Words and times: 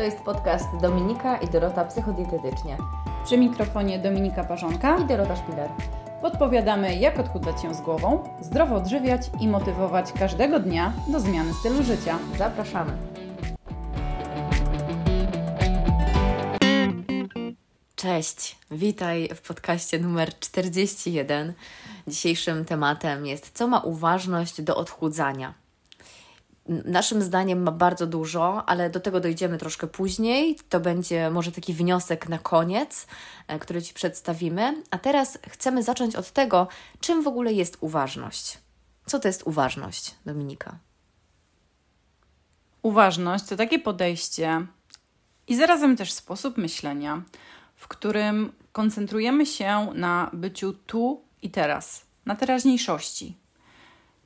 To 0.00 0.04
jest 0.04 0.20
podcast 0.20 0.76
Dominika 0.80 1.36
i 1.36 1.48
Dorota 1.48 1.84
Psychodietetycznie. 1.84 2.76
Przy 3.24 3.38
mikrofonie 3.38 3.98
Dominika 3.98 4.44
Parzonka 4.44 4.98
i 4.98 5.04
Dorota 5.04 5.36
Szpiler. 5.36 5.70
Podpowiadamy, 6.22 6.96
jak 6.96 7.18
odchudzać 7.18 7.62
się 7.62 7.74
z 7.74 7.80
głową, 7.80 8.24
zdrowo 8.40 8.74
odżywiać 8.74 9.30
i 9.40 9.48
motywować 9.48 10.12
każdego 10.12 10.60
dnia 10.60 10.92
do 11.08 11.20
zmiany 11.20 11.54
stylu 11.54 11.82
życia. 11.82 12.18
Zapraszamy. 12.38 12.92
Cześć, 17.96 18.58
witaj 18.70 19.28
w 19.34 19.40
podcaście 19.40 19.98
numer 19.98 20.38
41. 20.38 21.52
Dzisiejszym 22.06 22.64
tematem 22.64 23.26
jest, 23.26 23.50
co 23.50 23.68
ma 23.68 23.80
uważność 23.80 24.62
do 24.62 24.76
odchudzania. 24.76 25.59
Naszym 26.70 27.22
zdaniem 27.22 27.62
ma 27.62 27.72
bardzo 27.72 28.06
dużo, 28.06 28.68
ale 28.68 28.90
do 28.90 29.00
tego 29.00 29.20
dojdziemy 29.20 29.58
troszkę 29.58 29.86
później. 29.86 30.56
To 30.68 30.80
będzie 30.80 31.30
może 31.30 31.52
taki 31.52 31.74
wniosek 31.74 32.28
na 32.28 32.38
koniec, 32.38 33.06
e, 33.46 33.58
który 33.58 33.82
Ci 33.82 33.94
przedstawimy. 33.94 34.82
A 34.90 34.98
teraz 34.98 35.38
chcemy 35.48 35.82
zacząć 35.82 36.16
od 36.16 36.30
tego, 36.30 36.68
czym 37.00 37.22
w 37.22 37.28
ogóle 37.28 37.52
jest 37.52 37.76
uważność. 37.80 38.58
Co 39.06 39.18
to 39.18 39.28
jest 39.28 39.42
uważność, 39.46 40.14
Dominika? 40.26 40.78
Uważność 42.82 43.44
to 43.44 43.56
takie 43.56 43.78
podejście 43.78 44.66
i 45.48 45.56
zarazem 45.56 45.96
też 45.96 46.12
sposób 46.12 46.56
myślenia, 46.56 47.22
w 47.76 47.88
którym 47.88 48.52
koncentrujemy 48.72 49.46
się 49.46 49.92
na 49.94 50.30
byciu 50.32 50.72
tu 50.72 51.22
i 51.42 51.50
teraz, 51.50 52.06
na 52.26 52.36
teraźniejszości. 52.36 53.36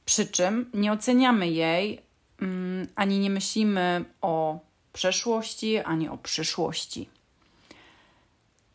Przy 0.05 0.27
czym 0.27 0.71
nie 0.74 0.93
oceniamy 0.93 1.49
jej 1.49 2.05
ani 2.96 3.18
nie 3.18 3.30
myślimy 3.30 4.04
o 4.21 4.59
przeszłości, 4.93 5.79
ani 5.79 6.09
o 6.09 6.18
przyszłości. 6.18 7.09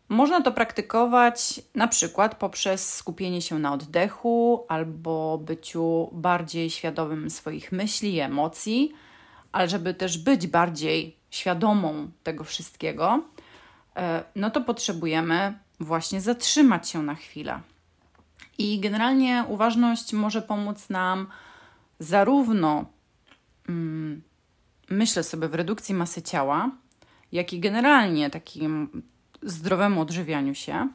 Można 0.10 0.42
to 0.42 0.52
praktykować 0.52 1.62
na 1.76 1.88
przykład 1.88 2.36
poprzez 2.36 2.94
skupienie 2.94 3.42
się 3.42 3.60
na 3.60 3.74
oddechu 3.74 4.66
albo 4.68 5.38
byciu 5.38 6.10
bardziej 6.12 6.70
świadomym 6.70 7.30
swoich 7.30 7.72
myśli 7.72 8.14
i 8.14 8.20
emocji, 8.20 8.94
ale 9.52 9.70
żeby 9.70 9.94
też 9.94 10.18
być 10.18 10.48
bardziej 10.48 11.16
świadomą 11.30 12.12
tego 12.24 12.44
wszystkiego, 12.44 13.24
e, 13.96 14.24
no 14.36 14.50
to 14.50 14.62
potrzebujemy 14.62 15.60
właśnie 15.80 16.22
zatrzymać 16.22 16.90
się 16.90 17.04
na 17.04 17.16
chwilę. 17.16 17.60
I 18.58 18.80
generalnie 18.80 19.46
uważność 19.48 20.14
może 20.14 20.42
pomóc 20.42 20.90
nam 20.90 21.28
zarówno 22.00 22.72
mm, 22.76 22.86
myślę 24.90 25.24
sobie 25.24 25.48
w 25.48 25.56
redukcji 25.56 25.96
masy 25.96 26.22
ciała, 26.22 26.72
jak 27.32 27.54
i 27.54 27.60
generalnie 27.60 28.30
takim 28.30 29.04
zdrowemu 29.44 30.02
odżywianiu 30.02 30.56
się, 30.56 30.88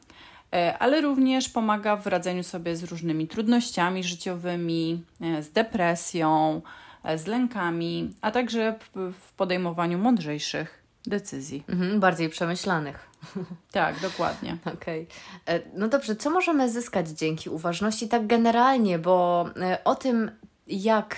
e, 0.53 0.77
ale 0.77 1.01
również 1.01 1.49
pomaga 1.49 1.95
w 1.95 2.07
radzeniu 2.07 2.43
sobie 2.43 2.75
z 2.75 2.83
różnymi 2.83 3.27
trudnościami 3.27 4.03
życiowymi, 4.03 5.03
e, 5.21 5.43
z 5.43 5.51
depresją, 5.51 6.61
e, 7.03 7.17
z 7.17 7.27
lękami, 7.27 8.13
a 8.21 8.31
także 8.31 8.75
w 8.95 9.33
podejmowaniu 9.33 9.97
mądrzejszych 9.97 10.83
decyzji. 11.05 11.63
Mhm, 11.67 11.99
bardziej 11.99 12.29
przemyślanych. 12.29 13.09
Tak, 13.71 13.99
dokładnie. 13.99 14.57
Okej. 14.75 15.07
Okay. 15.43 15.61
No 15.73 15.87
dobrze, 15.87 16.15
co 16.15 16.29
możemy 16.29 16.69
zyskać 16.69 17.09
dzięki 17.09 17.49
uważności 17.49 18.07
tak 18.07 18.27
generalnie, 18.27 18.99
bo 18.99 19.49
o 19.83 19.95
tym, 19.95 20.31
jak 20.67 21.15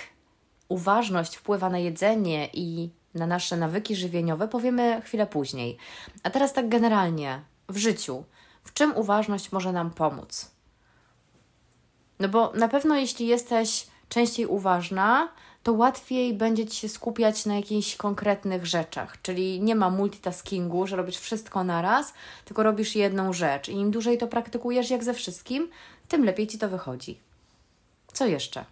uważność 0.68 1.36
wpływa 1.36 1.70
na 1.70 1.78
jedzenie 1.78 2.48
i 2.52 2.90
na 3.14 3.26
nasze 3.26 3.56
nawyki 3.56 3.96
żywieniowe, 3.96 4.48
powiemy 4.48 5.02
chwilę 5.02 5.26
później. 5.26 5.76
A 6.22 6.30
teraz 6.30 6.52
tak 6.52 6.68
generalnie, 6.68 7.40
w 7.68 7.76
życiu, 7.76 8.24
w 8.64 8.72
czym 8.72 8.96
uważność 8.96 9.52
może 9.52 9.72
nam 9.72 9.90
pomóc? 9.90 10.50
No 12.18 12.28
bo 12.28 12.52
na 12.54 12.68
pewno 12.68 12.96
jeśli 12.96 13.26
jesteś 13.26 13.86
częściej 14.08 14.46
uważna, 14.46 15.28
to 15.62 15.72
łatwiej 15.72 16.34
będzie 16.34 16.66
Ci 16.66 16.76
się 16.80 16.88
skupiać 16.88 17.46
na 17.46 17.56
jakichś 17.56 17.96
konkretnych 17.96 18.66
rzeczach. 18.66 19.22
Czyli 19.22 19.60
nie 19.60 19.74
ma 19.74 19.90
multitaskingu, 19.90 20.86
że 20.86 20.96
robisz 20.96 21.16
wszystko 21.16 21.64
naraz, 21.64 22.14
tylko 22.44 22.62
robisz 22.62 22.96
jedną 22.96 23.32
rzecz. 23.32 23.68
I 23.68 23.72
im 23.72 23.90
dłużej 23.90 24.18
to 24.18 24.26
praktykujesz, 24.26 24.90
jak 24.90 25.04
ze 25.04 25.14
wszystkim, 25.14 25.68
tym 26.08 26.24
lepiej 26.24 26.46
Ci 26.46 26.58
to 26.58 26.68
wychodzi. 26.68 27.20
Co 28.12 28.26
jeszcze? 28.26 28.64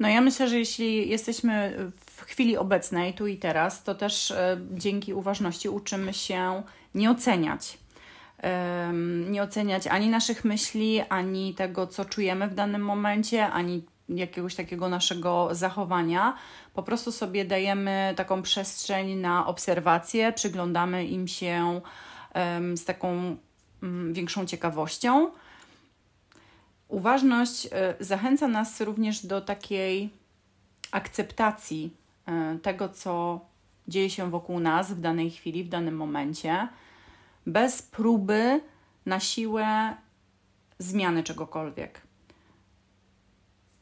No 0.00 0.08
ja 0.08 0.20
myślę, 0.20 0.48
że 0.48 0.58
jeśli 0.58 1.08
jesteśmy 1.08 1.76
w 2.06 2.22
chwili 2.22 2.56
obecnej, 2.56 3.14
tu 3.14 3.26
i 3.26 3.36
teraz, 3.36 3.82
to 3.82 3.94
też 3.94 4.30
e, 4.30 4.60
dzięki 4.70 5.14
uważności 5.14 5.68
uczymy 5.68 6.14
się 6.14 6.62
nie 6.94 7.10
oceniać. 7.10 7.78
Nie 9.30 9.42
oceniać 9.42 9.86
ani 9.86 10.08
naszych 10.08 10.44
myśli, 10.44 11.00
ani 11.08 11.54
tego, 11.54 11.86
co 11.86 12.04
czujemy 12.04 12.48
w 12.48 12.54
danym 12.54 12.84
momencie, 12.84 13.46
ani 13.46 13.82
jakiegoś 14.08 14.54
takiego 14.54 14.88
naszego 14.88 15.48
zachowania. 15.52 16.36
Po 16.74 16.82
prostu 16.82 17.12
sobie 17.12 17.44
dajemy 17.44 18.14
taką 18.16 18.42
przestrzeń 18.42 19.14
na 19.14 19.46
obserwację, 19.46 20.32
przyglądamy 20.32 21.06
im 21.06 21.28
się 21.28 21.80
z 22.74 22.84
taką 22.84 23.36
mm, 23.82 24.12
większą 24.12 24.46
ciekawością. 24.46 25.30
Uważność 26.90 27.66
e, 27.66 27.94
zachęca 28.00 28.48
nas 28.48 28.80
również 28.80 29.26
do 29.26 29.40
takiej 29.40 30.10
akceptacji 30.90 31.96
e, 32.26 32.58
tego, 32.62 32.88
co 32.88 33.40
dzieje 33.88 34.10
się 34.10 34.30
wokół 34.30 34.60
nas 34.60 34.92
w 34.92 35.00
danej 35.00 35.30
chwili, 35.30 35.64
w 35.64 35.68
danym 35.68 35.96
momencie, 35.96 36.68
bez 37.46 37.82
próby 37.82 38.60
na 39.06 39.20
siłę 39.20 39.94
zmiany 40.78 41.22
czegokolwiek. 41.22 42.00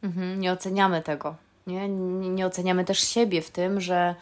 Mhm, 0.02 0.40
nie 0.40 0.52
oceniamy 0.52 1.02
tego. 1.02 1.36
Nie? 1.66 1.88
nie? 1.88 2.30
Nie 2.30 2.46
oceniamy 2.46 2.84
też 2.84 3.00
siebie 3.00 3.42
w 3.42 3.50
tym, 3.50 3.80
że 3.80 4.14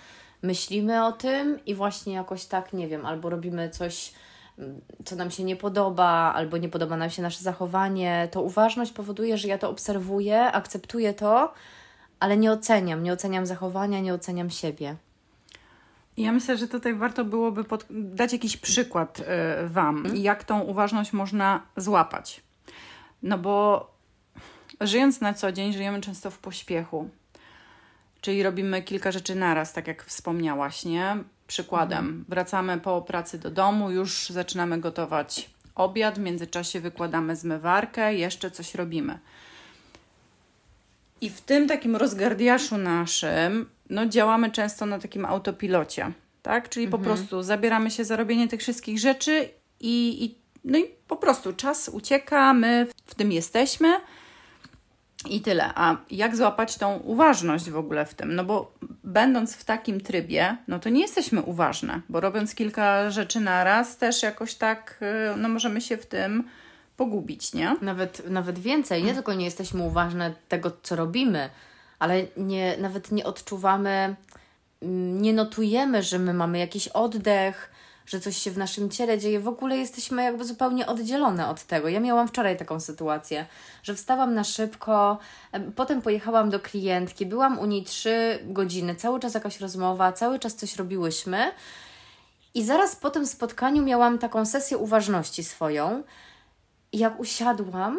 myślimy 0.43 1.05
o 1.05 1.13
tym 1.13 1.65
i 1.67 1.75
właśnie 1.75 2.15
jakoś 2.15 2.45
tak, 2.45 2.73
nie 2.73 2.89
wiem, 2.89 3.07
albo 3.07 3.31
robimy 3.31 3.71
coś 3.71 4.13
co 5.05 5.17
nam 5.17 5.31
się 5.31 5.45
nie 5.45 5.57
podoba, 5.57 6.33
albo 6.35 6.57
nie 6.57 6.69
podoba 6.69 6.97
nam 6.97 7.11
się 7.11 7.23
nasze 7.23 7.43
zachowanie, 7.43 8.29
to 8.31 8.43
uważność 8.43 8.93
powoduje, 8.93 9.39
że 9.39 9.49
ja 9.49 9.59
to 9.59 9.71
obserwuję, 9.71 10.53
akceptuję 10.53 11.15
to, 11.15 11.53
ale 12.21 12.37
nie 12.37 12.53
oceniam, 12.53 13.03
nie 13.03 13.13
oceniam 13.13 13.47
zachowania, 13.47 14.01
nie 14.01 14.15
oceniam 14.15 14.51
siebie. 14.51 14.97
Ja 16.17 16.33
myślę, 16.33 16.57
że 16.57 16.69
tutaj 16.69 16.95
warto 16.95 17.25
byłoby 17.25 17.65
pod... 17.65 17.87
dać 17.91 18.33
jakiś 18.33 18.57
przykład 18.57 19.21
y, 19.21 19.25
Wam, 19.69 20.03
hmm? 20.03 20.23
jak 20.23 20.45
tą 20.45 20.61
uważność 20.61 21.13
można 21.13 21.63
złapać. 21.77 22.43
No 23.23 23.39
bo 23.39 23.87
żyjąc 24.81 25.21
na 25.21 25.35
co 25.35 25.53
dzień, 25.53 25.73
żyjemy 25.73 26.01
często 26.01 26.31
w 26.31 26.39
pośpiechu. 26.39 27.11
Czyli 28.21 28.43
robimy 28.43 28.83
kilka 28.83 29.13
rzeczy 29.13 29.35
naraz, 29.35 29.73
tak 29.73 29.87
jak 29.87 30.05
wspomniałaś, 30.05 30.85
nie? 30.85 31.17
Przykładem, 31.47 32.25
wracamy 32.29 32.81
po 32.81 33.03
pracy 33.03 33.39
do 33.39 33.51
domu, 33.51 33.91
już 33.91 34.31
zaczynamy 34.31 34.81
gotować 34.81 35.51
obiad, 35.75 36.19
w 36.19 36.23
międzyczasie 36.23 36.81
wykładamy 36.81 37.37
zmywarkę, 37.37 38.15
jeszcze 38.15 38.51
coś 38.51 38.75
robimy. 38.75 39.19
I 41.21 41.31
w 41.31 41.41
tym 41.41 41.69
takim 41.69 41.97
rozgardiaszu 41.97 42.79
naszym, 42.79 43.69
no 43.91 44.07
działamy 44.07 44.51
często 44.51 44.87
na 44.87 44.99
takim 44.99 45.25
autopilocie, 45.25 46.13
tak? 46.43 46.69
Czyli 46.69 46.87
mhm. 46.87 47.03
po 47.03 47.09
prostu 47.09 47.43
zabieramy 47.43 47.91
się 47.91 48.05
za 48.05 48.17
robienie 48.17 48.49
tych 48.49 48.61
wszystkich 48.61 48.99
rzeczy 48.99 49.49
i, 49.81 50.25
i, 50.25 50.35
no 50.65 50.79
i 50.79 50.85
po 51.09 51.17
prostu 51.17 51.53
czas 51.53 51.89
ucieka, 51.89 52.55
my 52.55 52.87
w 53.07 53.15
tym 53.15 53.33
jesteśmy, 53.33 54.01
i 55.27 55.41
tyle. 55.41 55.73
A 55.75 55.97
jak 56.11 56.37
złapać 56.37 56.77
tą 56.77 56.97
uważność 56.99 57.71
w 57.71 57.77
ogóle 57.77 58.07
w 58.07 58.15
tym? 58.15 58.35
No 58.35 58.45
bo 58.45 58.73
będąc 59.05 59.57
w 59.57 59.65
takim 59.65 60.01
trybie, 60.01 60.57
no 60.69 60.79
to 60.79 60.89
nie 60.89 61.01
jesteśmy 61.01 61.43
uważne, 61.43 62.01
bo 62.09 62.21
robiąc 62.21 62.55
kilka 62.55 63.11
rzeczy 63.11 63.41
naraz, 63.41 63.97
też 63.97 64.23
jakoś 64.23 64.55
tak, 64.55 65.01
y, 65.35 65.37
no 65.37 65.49
możemy 65.49 65.81
się 65.81 65.97
w 65.97 66.07
tym 66.07 66.45
pogubić, 66.97 67.55
nie? 67.55 67.77
Nawet, 67.81 68.31
nawet 68.31 68.59
więcej, 68.59 69.05
nie 69.05 69.15
tylko 69.15 69.35
nie 69.35 69.45
jesteśmy 69.45 69.83
uważne 69.83 70.35
tego, 70.49 70.73
co 70.83 70.97
robimy, 70.97 71.51
ale 71.99 72.27
nie, 72.37 72.77
nawet 72.77 73.13
nie 73.13 73.25
odczuwamy, 73.25 74.17
mm, 74.83 75.23
nie 75.23 75.33
notujemy, 75.33 76.03
że 76.03 76.19
my 76.19 76.35
mamy 76.35 76.59
jakiś 76.59 76.89
oddech, 76.89 77.71
że 78.07 78.21
coś 78.21 78.37
się 78.37 78.51
w 78.51 78.59
naszym 78.59 78.91
ciele 78.91 79.19
dzieje, 79.19 79.41
w 79.41 79.49
ogóle 79.49 79.77
jesteśmy 79.77 80.23
jakby 80.23 80.45
zupełnie 80.45 80.87
oddzielone 80.87 81.49
od 81.49 81.63
tego. 81.63 81.89
Ja 81.89 82.01
miałam 82.01 82.29
wczoraj 82.29 82.57
taką 82.57 82.81
sytuację, 82.81 83.47
że 83.83 83.95
wstałam 83.95 84.35
na 84.35 84.45
szybko, 84.45 85.19
potem 85.77 86.03
pojechałam 86.03 86.51
do 86.51 86.61
klientki, 86.61 87.27
byłam 87.27 87.59
u 87.59 87.67
niej 87.67 87.85
trzy 87.85 88.39
godziny, 88.45 88.95
cały 88.95 89.21
czas 89.21 89.35
jakaś 89.35 89.61
rozmowa, 89.61 90.13
cały 90.13 90.39
czas 90.39 90.55
coś 90.55 90.77
robiłyśmy. 90.77 91.53
I 92.55 92.65
zaraz 92.65 92.97
po 92.97 93.11
tym 93.11 93.27
spotkaniu 93.27 93.83
miałam 93.83 94.19
taką 94.19 94.47
sesję 94.47 94.79
uważności 94.79 95.45
swoją. 95.45 96.03
Jak 96.93 97.21
usiadłam, 97.21 97.99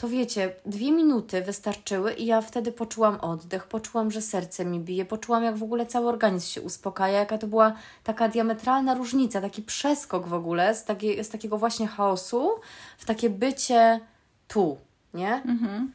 to 0.00 0.08
wiecie, 0.08 0.52
dwie 0.66 0.92
minuty 0.92 1.42
wystarczyły 1.42 2.12
i 2.12 2.26
ja 2.26 2.40
wtedy 2.40 2.72
poczułam 2.72 3.20
oddech, 3.20 3.66
poczułam, 3.66 4.10
że 4.10 4.22
serce 4.22 4.64
mi 4.64 4.80
bije, 4.80 5.04
poczułam, 5.04 5.44
jak 5.44 5.56
w 5.56 5.62
ogóle 5.62 5.86
cały 5.86 6.08
organizm 6.08 6.48
się 6.48 6.62
uspokaja, 6.62 7.18
jaka 7.18 7.38
to 7.38 7.46
była 7.46 7.72
taka 8.04 8.28
diametralna 8.28 8.94
różnica, 8.94 9.40
taki 9.40 9.62
przeskok 9.62 10.26
w 10.26 10.34
ogóle 10.34 10.74
z, 10.74 10.86
z 11.22 11.28
takiego 11.28 11.58
właśnie 11.58 11.86
chaosu 11.86 12.50
w 12.98 13.04
takie 13.04 13.30
bycie 13.30 14.00
tu, 14.48 14.78
nie? 15.14 15.34
Mhm. 15.34 15.92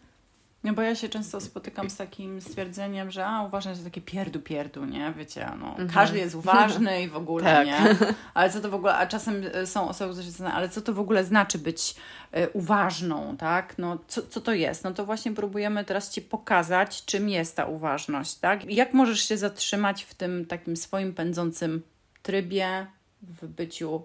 No 0.66 0.74
bo 0.74 0.82
ja 0.82 0.96
się 0.96 1.10
często 1.10 1.42
spotykam 1.42 1.90
z 1.90 1.96
takim 1.96 2.42
stwierdzeniem, 2.42 3.12
że 3.12 3.26
a, 3.26 3.44
uważność 3.44 3.80
to 3.80 3.84
takie 3.84 4.02
pierdu 4.02 4.40
pierdu, 4.40 4.86
nie? 4.86 5.14
Wiecie, 5.18 5.52
no, 5.60 5.70
mhm. 5.70 5.90
każdy 5.90 6.18
jest 6.18 6.36
uważny 6.36 7.04
i 7.04 7.10
w 7.10 7.16
ogóle, 7.16 7.44
tak. 7.44 7.68
nie? 7.68 7.96
Ale 8.34 8.50
co 8.50 8.62
to 8.62 8.70
w 8.70 8.74
ogóle, 8.74 8.96
a 8.96 9.08
czasem 9.08 9.44
e, 9.54 9.68
są 9.68 9.90
osoby, 9.90 10.14
które 10.14 10.32
się 10.32 10.46
ale 10.54 10.70
co 10.70 10.82
to 10.82 10.94
w 10.94 11.00
ogóle 11.00 11.24
znaczy 11.24 11.58
być 11.58 11.96
y, 12.38 12.50
uważną, 12.54 13.38
tak? 13.38 13.78
No, 13.78 13.98
co, 14.08 14.22
co 14.22 14.42
to 14.42 14.54
jest? 14.54 14.84
No 14.84 14.92
to 14.92 15.06
właśnie 15.06 15.32
próbujemy 15.32 15.84
teraz 15.84 16.12
Ci 16.12 16.22
pokazać, 16.22 17.06
czym 17.06 17.30
jest 17.30 17.56
ta 17.56 17.66
uważność, 17.66 18.36
tak? 18.36 18.72
Jak 18.72 18.94
możesz 18.94 19.28
się 19.28 19.38
zatrzymać 19.38 20.04
w 20.04 20.14
tym 20.14 20.46
takim 20.46 20.78
swoim 20.78 21.14
pędzącym 21.14 21.82
trybie, 22.24 22.88
w 23.22 23.48
byciu 23.48 24.04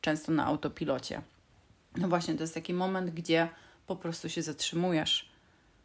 często 0.00 0.32
na 0.32 0.46
autopilocie. 0.46 1.20
No 1.96 2.08
właśnie, 2.08 2.34
to 2.34 2.42
jest 2.42 2.54
taki 2.54 2.74
moment, 2.74 3.10
gdzie 3.10 3.48
po 3.86 3.96
prostu 3.96 4.28
się 4.28 4.42
zatrzymujesz 4.42 5.27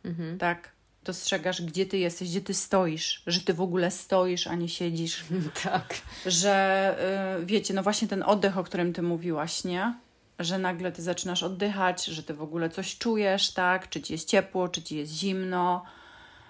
Mhm. 0.05 0.37
Tak? 0.37 0.71
Dostrzegasz, 1.03 1.61
gdzie 1.61 1.85
ty 1.85 1.97
jesteś, 1.97 2.29
gdzie 2.29 2.41
ty 2.41 2.53
stoisz, 2.53 3.23
że 3.27 3.41
ty 3.41 3.53
w 3.53 3.61
ogóle 3.61 3.91
stoisz, 3.91 4.47
a 4.47 4.55
nie 4.55 4.69
siedzisz. 4.69 5.23
Tak. 5.63 5.93
Że 6.25 6.95
y, 7.41 7.45
wiecie, 7.45 7.73
no 7.73 7.83
właśnie 7.83 8.07
ten 8.07 8.23
oddech, 8.23 8.57
o 8.57 8.63
którym 8.63 8.93
ty 8.93 9.01
mówiłaś, 9.01 9.63
nie? 9.63 9.93
Że 10.39 10.59
nagle 10.59 10.91
ty 10.91 11.01
zaczynasz 11.01 11.43
oddychać, 11.43 12.05
że 12.05 12.23
ty 12.23 12.33
w 12.33 12.41
ogóle 12.41 12.69
coś 12.69 12.97
czujesz, 12.97 13.51
tak? 13.51 13.89
Czy 13.89 14.01
ci 14.01 14.13
jest 14.13 14.27
ciepło, 14.27 14.67
czy 14.69 14.81
ci 14.81 14.97
jest 14.97 15.11
zimno. 15.11 15.85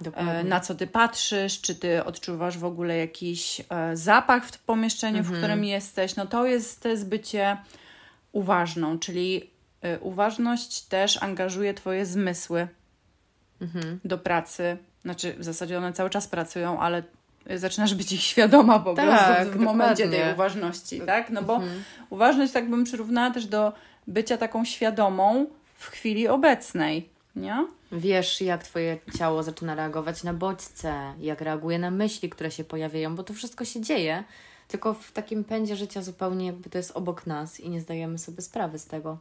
Dokładnie. 0.01 0.49
na 0.49 0.59
co 0.59 0.75
ty 0.75 0.87
patrzysz, 0.87 1.61
czy 1.61 1.75
ty 1.75 2.03
odczuwasz 2.03 2.57
w 2.57 2.65
ogóle 2.65 2.97
jakiś 2.97 3.61
e, 3.69 3.97
zapach 3.97 4.45
w 4.45 4.57
pomieszczeniu, 4.57 5.17
mhm. 5.17 5.35
w 5.35 5.37
którym 5.37 5.63
jesteś. 5.63 6.15
No 6.15 6.25
to 6.25 6.45
jest, 6.45 6.83
to 6.83 6.89
jest 6.89 7.07
bycie 7.09 7.57
uważną, 8.31 8.99
czyli 8.99 9.49
y, 9.85 9.99
uważność 9.99 10.81
też 10.81 11.23
angażuje 11.23 11.73
twoje 11.73 12.05
zmysły 12.05 12.67
mhm. 13.63 13.99
do 14.05 14.17
pracy. 14.17 14.77
Znaczy, 15.01 15.35
w 15.37 15.43
zasadzie 15.43 15.77
one 15.77 15.93
cały 15.93 16.09
czas 16.09 16.27
pracują, 16.27 16.79
ale 16.79 17.03
zaczynasz 17.55 17.95
być 17.95 18.11
ich 18.11 18.21
świadoma 18.21 18.79
po 18.79 18.93
tak, 18.93 19.05
prostu 19.05 19.33
w 19.33 19.37
dokładnie. 19.37 19.65
momencie 19.65 20.09
tej 20.09 20.33
uważności, 20.33 21.01
tak? 21.01 21.29
No 21.29 21.43
bo 21.43 21.55
mhm. 21.55 21.83
uważność 22.09 22.53
tak 22.53 22.69
bym 22.69 22.83
przyrównała 22.83 23.31
też 23.31 23.45
do 23.45 23.73
bycia 24.07 24.37
taką 24.37 24.65
świadomą 24.65 25.45
w 25.75 25.87
chwili 25.87 26.27
obecnej, 26.27 27.09
nie? 27.35 27.67
Wiesz, 27.91 28.41
jak 28.41 28.63
Twoje 28.63 28.97
ciało 29.17 29.43
zaczyna 29.43 29.75
reagować 29.75 30.23
na 30.23 30.33
bodźce, 30.33 31.13
jak 31.19 31.41
reaguje 31.41 31.79
na 31.79 31.91
myśli, 31.91 32.29
które 32.29 32.51
się 32.51 32.63
pojawiają, 32.63 33.15
bo 33.15 33.23
to 33.23 33.33
wszystko 33.33 33.65
się 33.65 33.81
dzieje, 33.81 34.23
tylko 34.67 34.93
w 34.93 35.11
takim 35.11 35.43
pędzie 35.43 35.75
życia 35.75 36.01
zupełnie 36.01 36.45
jakby 36.45 36.69
to 36.69 36.77
jest 36.77 36.91
obok 36.91 37.27
nas 37.27 37.59
i 37.59 37.69
nie 37.69 37.81
zdajemy 37.81 38.17
sobie 38.17 38.41
sprawy 38.41 38.79
z 38.79 38.85
tego. 38.85 39.17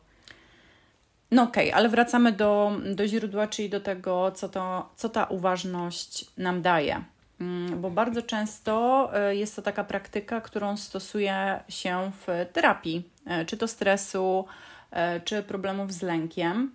No 1.32 1.42
okej, 1.42 1.68
okay, 1.68 1.78
ale 1.78 1.88
wracamy 1.88 2.32
do, 2.32 2.72
do 2.94 3.08
źródła, 3.08 3.46
czyli 3.46 3.70
do 3.70 3.80
tego, 3.80 4.32
co, 4.32 4.48
to, 4.48 4.90
co 4.96 5.08
ta 5.08 5.24
uważność 5.24 6.24
nam 6.38 6.62
daje. 6.62 7.04
Mm, 7.40 7.80
bo 7.80 7.90
bardzo 7.90 8.22
często 8.22 9.10
e, 9.14 9.36
jest 9.36 9.56
to 9.56 9.62
taka 9.62 9.84
praktyka, 9.84 10.40
którą 10.40 10.76
stosuje 10.76 11.60
się 11.68 12.10
w 12.26 12.46
terapii, 12.52 13.08
e, 13.26 13.44
czy 13.44 13.56
to 13.56 13.68
stresu, 13.68 14.44
e, 14.90 15.20
czy 15.20 15.42
problemów 15.42 15.92
z 15.92 16.02
lękiem. 16.02 16.72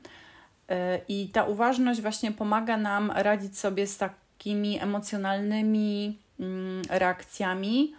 I 1.07 1.29
ta 1.29 1.43
uważność 1.43 2.01
właśnie 2.01 2.31
pomaga 2.31 2.77
nam 2.77 3.11
radzić 3.11 3.59
sobie 3.59 3.87
z 3.87 3.97
takimi 3.97 4.79
emocjonalnymi 4.79 6.17
mm, 6.39 6.81
reakcjami 6.89 7.93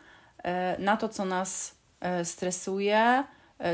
na 0.79 0.97
to, 0.97 1.09
co 1.09 1.25
nas 1.25 1.75
stresuje, 2.25 3.25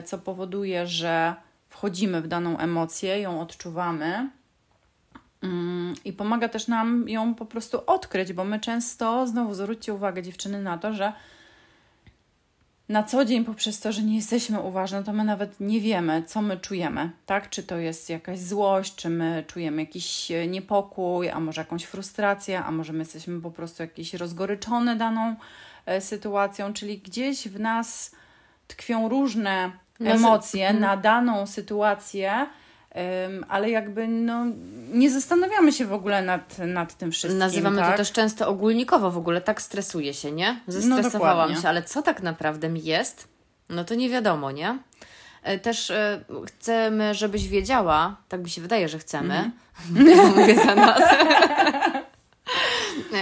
co 0.05 0.19
powoduje, 0.19 0.87
że 0.87 1.35
wchodzimy 1.75 2.23
w 2.23 2.29
daną 2.29 2.59
emocję, 2.59 3.21
ją 3.21 3.41
odczuwamy. 3.41 4.31
Mm, 5.43 5.94
I 6.05 6.12
pomaga 6.12 6.49
też 6.49 6.69
nam 6.69 7.09
ją 7.09 7.35
po 7.35 7.47
prostu 7.47 7.81
odkryć, 7.87 8.32
bo 8.32 8.44
my 8.44 8.61
często, 8.61 9.26
znowu 9.26 9.55
zwróćcie 9.55 9.94
uwagę 9.94 10.23
dziewczyny 10.23 10.62
na 10.62 10.79
to, 10.79 10.93
że 10.93 11.12
na 12.88 13.03
co 13.03 13.25
dzień 13.25 13.44
poprzez 13.44 13.81
to, 13.81 13.93
że 13.93 14.03
nie 14.03 14.17
jesteśmy 14.17 14.61
uważne, 14.61 15.05
to 15.05 15.12
my 15.12 15.25
nawet 15.25 15.61
nie 15.61 15.81
wiemy, 15.81 16.23
co 16.23 16.43
my 16.43 16.56
czujemy, 16.56 17.11
tak? 17.26 17.50
Czy 17.50 17.62
to 17.62 17.79
jest 17.79 18.11
jakaś 18.11 18.41
złość, 18.41 18.94
czy 18.94 19.11
my 19.11 19.44
czujemy 19.47 19.82
jakiś 19.82 20.31
e, 20.31 20.47
niepokój, 20.47 21.31
a 21.31 21.41
może 21.41 21.61
jakąś 21.61 21.85
frustrację, 21.85 22.65
a 22.65 22.71
może 22.71 22.93
my 22.93 22.99
jesteśmy 22.99 23.41
po 23.41 23.50
prostu 23.50 23.82
jakieś 23.82 24.15
rozgoryczone 24.15 24.97
daną 24.97 25.37
e, 25.87 26.00
sytuacją, 26.00 26.73
czyli 26.73 26.99
gdzieś 26.99 27.49
w 27.49 27.61
nas 27.61 28.15
tkwią 28.67 29.09
różne 29.09 29.84
emocje 30.00 30.69
mhm. 30.69 30.81
na 30.81 30.96
daną 30.96 31.46
sytuację, 31.46 32.46
ale 33.49 33.70
jakby 33.70 34.08
no, 34.08 34.46
nie 34.93 35.11
zastanawiamy 35.11 35.73
się 35.73 35.87
w 35.87 35.93
ogóle 35.93 36.23
nad, 36.23 36.58
nad 36.58 36.94
tym 36.94 37.12
wszystkim. 37.12 37.38
Nazywamy 37.38 37.79
tak? 37.79 37.91
to 37.91 37.96
też 37.96 38.12
często 38.12 38.49
ogólnikowo 38.49 39.11
w 39.11 39.19
ogóle, 39.19 39.41
tak 39.41 39.62
stresuje 39.62 40.14
się, 40.14 40.32
nie? 40.32 40.61
Zestresowałam 40.67 41.52
no, 41.52 41.61
się, 41.61 41.69
ale 41.69 41.82
co 41.82 42.02
tak 42.02 42.23
naprawdę 42.23 42.69
mi 42.69 42.85
jest? 42.85 43.29
No 43.69 43.85
to 43.85 43.94
nie 43.94 44.11
wiadomo, 44.11 44.50
nie? 44.50 44.79
E, 45.43 45.58
też 45.58 45.91
e, 45.91 46.25
chcemy, 46.47 47.14
żebyś 47.14 47.49
wiedziała, 47.49 48.17
tak 48.29 48.43
mi 48.43 48.50
się 48.50 48.62
wydaje, 48.62 48.88
że 48.88 48.99
chcemy, 48.99 49.50
mm. 49.90 50.29
mówię 50.37 50.64
za 50.64 50.75
nas, 50.75 51.02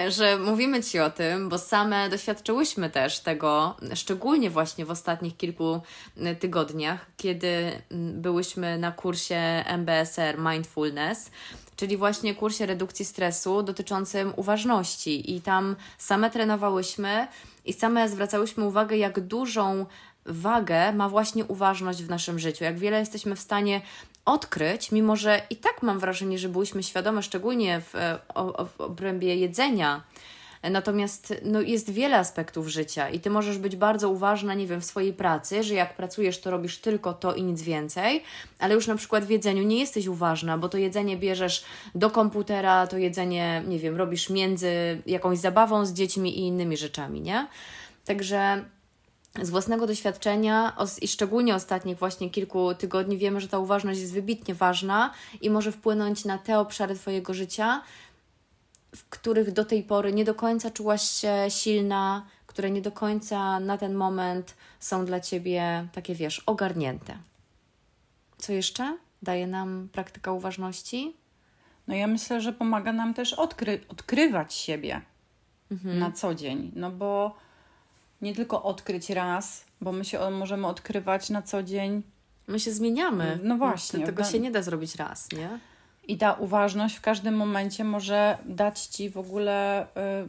że 0.09 0.39
mówimy 0.39 0.83
Ci 0.83 0.99
o 0.99 1.11
tym, 1.11 1.49
bo 1.49 1.59
same 1.59 2.09
doświadczyłyśmy 2.11 2.91
też 2.91 3.21
tego, 3.21 3.77
szczególnie 3.95 4.51
właśnie 4.51 4.85
w 4.85 4.91
ostatnich 4.91 5.37
kilku 5.37 5.81
y, 6.17 6.37
tygodniach, 6.37 7.07
kiedy 7.17 7.83
byłyśmy 8.15 8.79
na 8.79 8.93
kursie 8.93 9.65
MBSR 9.67 10.39
Mindfulness, 10.39 11.31
czyli 11.77 11.97
właśnie 11.97 12.35
kursie 12.35 12.67
redukcji 12.67 13.05
stresu 13.05 13.63
dotyczącym 13.63 14.33
uważności. 14.37 15.35
I 15.37 15.41
tam 15.41 15.77
same 15.99 16.31
trenowałyśmy 16.31 17.29
i 17.65 17.73
same 17.73 18.09
zwracałyśmy 18.09 18.65
uwagę, 18.65 18.97
jak 18.97 19.21
dużą 19.21 19.87
wagę 20.27 20.93
ma 20.93 21.09
właśnie 21.09 21.45
uważność 21.45 22.03
w 22.03 22.09
naszym 22.09 22.39
życiu, 22.39 22.65
jak 22.65 22.79
wiele 22.79 22.99
jesteśmy 22.99 23.37
w 23.37 23.41
stanie 23.41 23.81
odkryć, 24.25 24.93
mimo 24.93 25.17
że 25.17 25.43
i 25.51 25.57
tak 25.57 25.83
mam 25.83 25.99
wrażenie, 25.99 26.39
że 26.39 26.49
byłyśmy 26.49 26.83
świadome, 26.83 27.23
szczególnie 27.23 27.81
w, 27.81 27.95
o, 28.35 28.65
w 28.65 28.81
obrębie 28.81 29.37
jedzenia. 29.37 30.03
Natomiast 30.71 31.35
no, 31.45 31.61
jest 31.61 31.91
wiele 31.91 32.19
aspektów 32.19 32.69
życia 32.69 33.11
i 33.11 33.21
ty 33.21 33.31
możesz 33.31 33.59
być 33.59 33.77
bardzo 33.77 34.11
uważna, 34.11 34.55
nie 34.55 34.67
wiem, 34.67 34.81
w 34.81 34.85
swojej 34.85 35.13
pracy, 35.13 35.63
że 35.63 35.75
jak 35.75 35.97
pracujesz, 35.97 36.41
to 36.41 36.51
robisz 36.51 36.79
tylko 36.79 37.15
to 37.15 37.35
i 37.35 37.43
nic 37.43 37.63
więcej, 37.63 38.23
ale 38.59 38.75
już 38.75 38.87
na 38.87 38.97
przykład 38.97 39.25
w 39.25 39.31
jedzeniu 39.31 39.63
nie 39.63 39.79
jesteś 39.81 40.07
uważna, 40.07 40.59
bo 40.59 40.69
to 40.69 40.79
jedzenie 40.79 41.17
bierzesz 41.17 41.65
do 41.95 42.11
komputera, 42.11 42.87
to 42.87 42.99
jedzenie, 42.99 43.63
nie 43.67 43.79
wiem, 43.79 43.97
robisz 43.97 44.31
między 44.31 45.03
jakąś 45.07 45.39
zabawą 45.39 45.87
z 45.87 45.93
dziećmi 45.93 46.39
i 46.39 46.41
innymi 46.41 46.77
rzeczami, 46.77 47.21
nie? 47.21 47.47
Także 48.05 48.65
z 49.41 49.51
własnego 49.51 49.87
doświadczenia 49.87 50.77
i 51.03 51.09
szczególnie 51.09 51.55
ostatnich 51.55 51.99
właśnie 51.99 52.31
kilku 52.31 52.75
tygodni 52.75 53.19
wiemy, 53.19 53.41
że 53.41 53.49
ta 53.49 53.59
uważność 53.59 54.01
jest 54.01 54.13
wybitnie 54.13 54.55
ważna 54.55 55.13
i 55.41 55.51
może 55.51 55.73
wpłynąć 55.73 56.25
na 56.25 56.39
te 56.39 56.59
obszary 56.59 56.95
Twojego 56.95 57.35
życia, 57.35 57.83
w 58.97 59.09
których 59.09 59.53
do 59.53 59.65
tej 59.65 59.83
pory 59.83 60.13
nie 60.13 60.25
do 60.25 60.35
końca 60.35 60.71
czułaś 60.71 61.03
się 61.03 61.35
silna, 61.49 62.27
które 62.47 62.71
nie 62.71 62.83
do 62.83 62.93
końca 62.93 63.61
na 63.61 63.79
ten 63.79 63.95
moment 63.95 64.55
są 64.81 65.07
dla 65.07 65.21
Ciebie 65.21 65.89
takie, 65.93 66.15
wiesz, 66.15 66.39
ogarnięte. 66.39 67.19
Co 68.39 68.53
jeszcze 68.53 68.99
daje 69.23 69.47
nam 69.47 69.89
praktyka 69.93 70.33
uważności? 70.33 71.17
No 71.89 71.95
ja 71.95 72.07
myślę, 72.07 72.41
że 72.41 72.53
pomaga 72.53 72.93
nam 72.93 73.15
też 73.15 73.33
odkry 73.33 73.81
odkrywać 73.89 74.55
siebie 74.55 75.01
mhm. 75.71 75.99
na 75.99 76.13
co 76.13 76.35
dzień, 76.35 76.73
no 76.75 76.91
bo 76.91 77.37
nie 78.23 78.35
tylko 78.35 78.63
odkryć 78.63 79.11
raz, 79.11 79.65
bo 79.81 79.93
my 79.93 80.05
się 80.05 80.31
możemy 80.31 80.67
odkrywać 80.67 81.31
na 81.31 81.43
co 81.43 81.63
dzień. 81.63 82.03
My 82.47 82.61
się 82.61 82.73
zmieniamy. 82.73 83.39
No 83.43 83.57
właśnie. 83.57 84.07
Tego 84.07 84.25
się 84.25 84.41
nie 84.41 84.51
da 84.51 84.63
zrobić 84.63 84.95
raz, 84.95 85.33
nie? 85.33 85.59
I 86.09 86.19
ta 86.19 86.33
uważność 86.33 86.97
w 86.97 87.01
każdym 87.01 87.37
momencie 87.37 87.85
może 87.85 88.39
dać 88.45 88.87
ci 88.87 89.11
w 89.11 89.19
ogóle. 89.19 89.87
Y, 90.25 90.29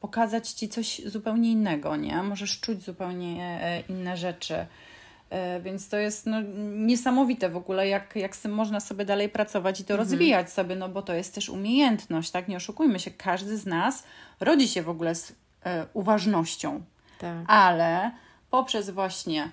pokazać 0.00 0.50
ci 0.50 0.68
coś 0.68 1.02
zupełnie 1.06 1.52
innego, 1.52 1.96
nie? 1.96 2.22
Możesz 2.22 2.60
czuć 2.60 2.82
zupełnie 2.82 3.60
y, 3.88 3.92
inne 3.92 4.16
rzeczy. 4.16 4.54
Y, 4.56 5.62
więc 5.62 5.88
to 5.88 5.96
jest 5.96 6.26
no, 6.26 6.40
niesamowite 6.74 7.48
w 7.48 7.56
ogóle, 7.56 7.88
jak, 7.88 8.16
jak 8.16 8.36
z 8.36 8.40
tym 8.40 8.52
można 8.52 8.80
sobie 8.80 9.04
dalej 9.04 9.28
pracować 9.28 9.80
i 9.80 9.84
to 9.84 9.94
mhm. 9.94 10.08
rozwijać 10.08 10.52
sobie, 10.52 10.76
no 10.76 10.88
bo 10.88 11.02
to 11.02 11.14
jest 11.14 11.34
też 11.34 11.48
umiejętność, 11.48 12.30
tak? 12.30 12.48
Nie 12.48 12.56
oszukujmy 12.56 13.00
się, 13.00 13.10
każdy 13.10 13.58
z 13.58 13.66
nas 13.66 14.04
rodzi 14.40 14.68
się 14.68 14.82
w 14.82 14.88
ogóle 14.88 15.14
z 15.14 15.32
E, 15.32 15.43
uważnością. 15.92 16.84
Tak. 17.18 17.44
Ale 17.46 18.10
poprzez 18.50 18.90
właśnie 18.90 19.50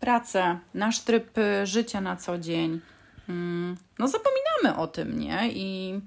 pracę, 0.00 0.58
nasz 0.74 1.00
tryb 1.00 1.30
życia 1.64 2.00
na 2.00 2.16
co 2.16 2.38
dzień, 2.38 2.80
mm, 3.28 3.76
no 3.98 4.08
zapominamy 4.08 4.82
o 4.82 4.86
tym, 4.86 5.18
nie? 5.18 5.48
I 5.52 6.00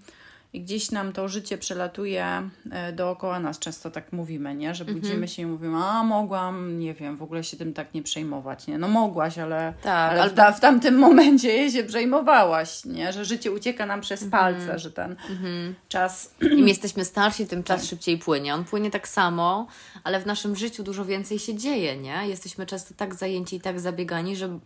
i 0.58 0.62
gdzieś 0.62 0.92
nam 0.92 1.14
to 1.14 1.28
życie 1.28 1.58
przelatuje 1.58 2.50
e, 2.72 2.94
dookoła 2.94 3.40
nas. 3.40 3.60
Często 3.60 3.92
tak 3.92 4.14
mówimy, 4.14 4.56
nie? 4.56 4.76
Że 4.76 4.86
budzimy 4.86 5.14
mhm. 5.14 5.28
się 5.28 5.42
i 5.42 5.46
mówimy, 5.46 5.78
a 5.78 6.04
mogłam, 6.04 6.80
nie 6.80 6.94
wiem, 6.94 7.18
w 7.18 7.24
ogóle 7.24 7.44
się 7.44 7.58
tym 7.58 7.74
tak 7.74 7.94
nie 7.94 8.04
przejmować, 8.04 8.68
nie? 8.68 8.78
No 8.78 8.88
mogłaś, 8.88 9.38
ale, 9.38 9.74
tak, 9.82 10.12
ale, 10.12 10.22
ale... 10.22 10.52
W, 10.54 10.58
w, 10.58 10.60
tamtym 10.60 10.98
momencie 11.08 11.72
się 11.72 11.84
przejmowałaś, 11.84 12.86
nie? 12.86 13.14
Że 13.14 13.26
życie 13.26 13.52
ucieka 13.52 13.86
nam 13.86 14.02
przez 14.02 14.24
mhm. 14.24 14.44
palce, 14.44 14.80
że 14.80 14.92
ten 14.92 15.16
mhm. 15.30 15.76
czas... 15.88 16.34
Im 16.42 16.68
jesteśmy 16.74 17.06
starsi, 17.06 17.48
tym 17.48 17.64
czas 17.64 17.82
tak. 17.82 17.90
szybciej 17.90 18.18
płynie. 18.18 18.54
On 18.54 18.64
płynie 18.64 18.92
tak 18.92 19.08
samo, 19.08 19.68
ale 20.04 20.20
w 20.20 20.26
naszym 20.26 20.56
życiu 20.56 20.84
dużo 20.84 21.06
więcej 21.06 21.40
się 21.40 21.56
dzieje, 21.56 21.98
nie? 21.98 22.28
Jesteśmy 22.28 22.66
często 22.66 22.94
tak 22.98 23.16
zajęci 23.16 23.56
i 23.56 23.62
tak 23.62 23.80
zabiegani, 23.80 24.36
że 24.36 24.60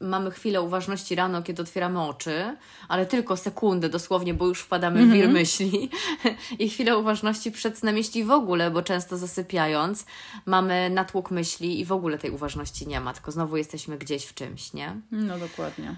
mamy 0.00 0.30
chwilę 0.30 0.62
uważności 0.62 1.14
rano, 1.14 1.42
kiedy 1.42 1.62
otwieramy 1.62 2.02
oczy, 2.02 2.56
ale 2.88 3.06
tylko 3.06 3.36
sekundę 3.36 3.88
dosłownie, 3.88 4.34
bo 4.34 4.46
już 4.46 4.60
wpadamy 4.60 5.06
w 5.06 5.14
wir 5.20 5.28
mhm. 5.28 5.42
myśli 5.42 5.90
i 6.58 6.70
chwilę 6.70 6.98
uważności 6.98 7.52
przed 7.52 7.78
snem, 7.78 7.96
jeśli 7.96 8.24
w 8.24 8.30
ogóle, 8.30 8.70
bo 8.70 8.82
często 8.82 9.16
zasypiając 9.16 10.04
mamy 10.46 10.90
natłok 10.90 11.30
myśli 11.30 11.80
i 11.80 11.84
w 11.84 11.92
ogóle 11.92 12.18
tej 12.18 12.30
uważności 12.30 12.86
nie 12.86 13.00
ma, 13.00 13.14
tylko 13.14 13.32
znowu 13.32 13.56
jesteśmy 13.56 13.98
gdzieś 13.98 14.24
w 14.24 14.34
czymś, 14.34 14.72
nie? 14.72 14.96
No 15.10 15.38
dokładnie. 15.38 15.96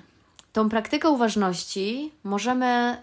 Tą 0.52 0.68
praktykę 0.68 1.10
uważności 1.10 2.12
możemy 2.24 2.96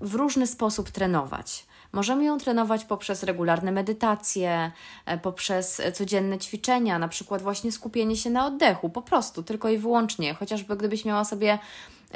w 0.00 0.14
różny 0.14 0.46
sposób 0.46 0.90
trenować. 0.90 1.66
Możemy 1.92 2.24
ją 2.24 2.38
trenować 2.38 2.84
poprzez 2.84 3.22
regularne 3.22 3.72
medytacje, 3.72 4.72
e, 5.06 5.18
poprzez 5.18 5.82
codzienne 5.94 6.38
ćwiczenia, 6.38 6.98
na 6.98 7.08
przykład 7.08 7.42
właśnie 7.42 7.72
skupienie 7.72 8.16
się 8.16 8.30
na 8.30 8.46
oddechu, 8.46 8.90
po 8.90 9.02
prostu, 9.02 9.42
tylko 9.42 9.68
i 9.68 9.78
wyłącznie. 9.78 10.34
Chociażby 10.34 10.76
gdybyś 10.76 11.04
miała 11.04 11.24
sobie 11.24 11.58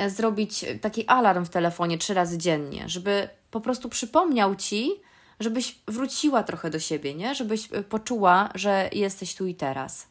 zrobić 0.09 0.65
taki 0.81 1.07
alarm 1.07 1.45
w 1.45 1.51
telefonie 1.51 1.99
trzy 1.99 2.15
razy 2.15 2.39
dziennie, 2.39 2.89
żeby 2.89 3.29
po 3.51 3.61
prostu 3.61 3.89
przypomniał 3.89 4.57
ci, 4.57 4.93
żebyś 5.41 5.79
wróciła 5.89 6.43
trochę 6.43 6.71
do 6.71 6.79
siebie, 6.79 7.15
nie? 7.15 7.35
Żebyś 7.35 7.69
e, 7.73 7.83
poczuła, 7.83 8.51
że 8.55 8.91
jesteś 8.93 9.35
tu 9.35 9.47
i 9.47 9.55
teraz. 9.55 10.09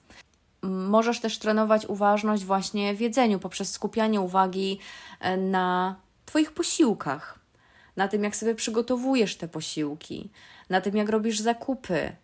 Możesz 0.62 1.19
też 1.19 1.39
trenować 1.39 1.86
uważność 1.86 2.45
właśnie 2.45 2.95
w 2.95 3.01
jedzeniu 3.01 3.39
poprzez 3.39 3.71
skupianie 3.71 4.21
uwagi 4.21 4.79
na 5.38 5.95
Twoich 6.25 6.51
posiłkach 6.51 7.39
na 8.00 8.07
tym, 8.07 8.24
jak 8.24 8.36
sobie 8.36 8.55
przygotowujesz 8.55 9.36
te 9.36 9.48
posiłki, 9.48 10.29
na 10.69 10.81
tym, 10.81 10.98
jak 10.98 11.09
robisz 11.09 11.39
zakupy, 11.39 12.15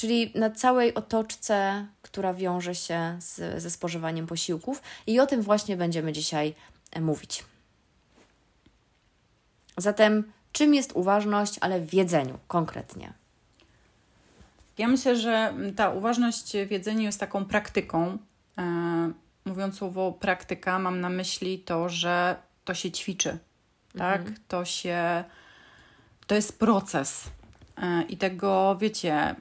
czyli 0.00 0.32
na 0.34 0.50
całej 0.50 0.94
otoczce, 0.94 1.86
która 2.02 2.34
wiąże 2.34 2.74
się 2.74 3.16
z, 3.18 3.62
ze 3.62 3.70
spożywaniem 3.70 4.26
posiłków, 4.26 4.82
i 5.06 5.20
o 5.20 5.26
tym 5.26 5.42
właśnie 5.42 5.76
będziemy 5.76 6.12
dzisiaj 6.12 6.54
e, 6.92 7.00
mówić. 7.00 7.44
Zatem, 9.76 10.32
czym 10.52 10.74
jest 10.74 10.92
uważność, 10.92 11.56
ale 11.60 11.80
w 11.80 11.94
jedzeniu 11.94 12.38
konkretnie? 12.48 13.12
Ja 14.78 14.88
myślę, 14.88 15.16
że 15.16 15.54
ta 15.76 15.90
uważność 15.90 16.52
w 16.66 16.70
jedzeniu 16.70 17.02
jest 17.02 17.20
taką 17.20 17.44
praktyką. 17.44 18.18
E, 18.58 19.12
mówiąc 19.44 19.76
słowo 19.76 20.12
praktyka, 20.12 20.78
mam 20.78 21.00
na 21.00 21.08
myśli 21.08 21.58
to, 21.58 21.88
że 21.88 22.36
to 22.64 22.74
się 22.74 22.90
ćwiczy 22.90 23.38
tak? 23.98 24.20
Mhm. 24.20 24.36
To 24.48 24.64
się, 24.64 25.24
to 26.26 26.34
jest 26.34 26.58
proces 26.58 27.24
e, 27.76 28.02
i 28.02 28.16
tego, 28.16 28.76
wiecie, 28.80 29.34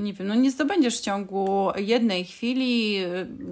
nie 0.00 0.12
wiem, 0.12 0.26
no 0.26 0.34
nie 0.34 0.50
zdobędziesz 0.50 0.98
w 0.98 1.00
ciągu 1.00 1.70
jednej 1.76 2.24
chwili, 2.24 2.96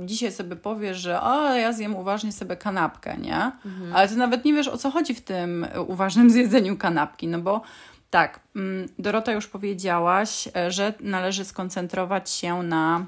dzisiaj 0.05 0.33
sobie 0.33 0.57
powiesz, 0.57 0.99
że 0.99 1.23
o, 1.23 1.55
ja 1.55 1.73
zjem 1.73 1.97
uważnie 1.97 2.33
sobie 2.33 2.57
kanapkę, 2.57 3.17
nie? 3.19 3.52
Mhm. 3.67 3.93
Ale 3.95 4.09
ty 4.09 4.17
nawet 4.17 4.45
nie 4.45 4.55
wiesz, 4.55 4.69
o 4.69 4.78
co 4.78 4.90
chodzi 4.90 5.14
w 5.14 5.21
tym 5.21 5.67
uważnym 5.87 6.31
zjedzeniu 6.35 6.76
kanapki, 6.76 7.28
no 7.28 7.38
bo 7.38 7.62
tak, 8.11 8.40
mm, 8.57 8.88
Dorota 8.99 9.33
już 9.33 9.47
powiedziałaś, 9.47 10.49
że 10.69 10.95
należy 11.00 11.45
skoncentrować 11.45 12.31
się 12.31 12.62
na, 12.62 13.07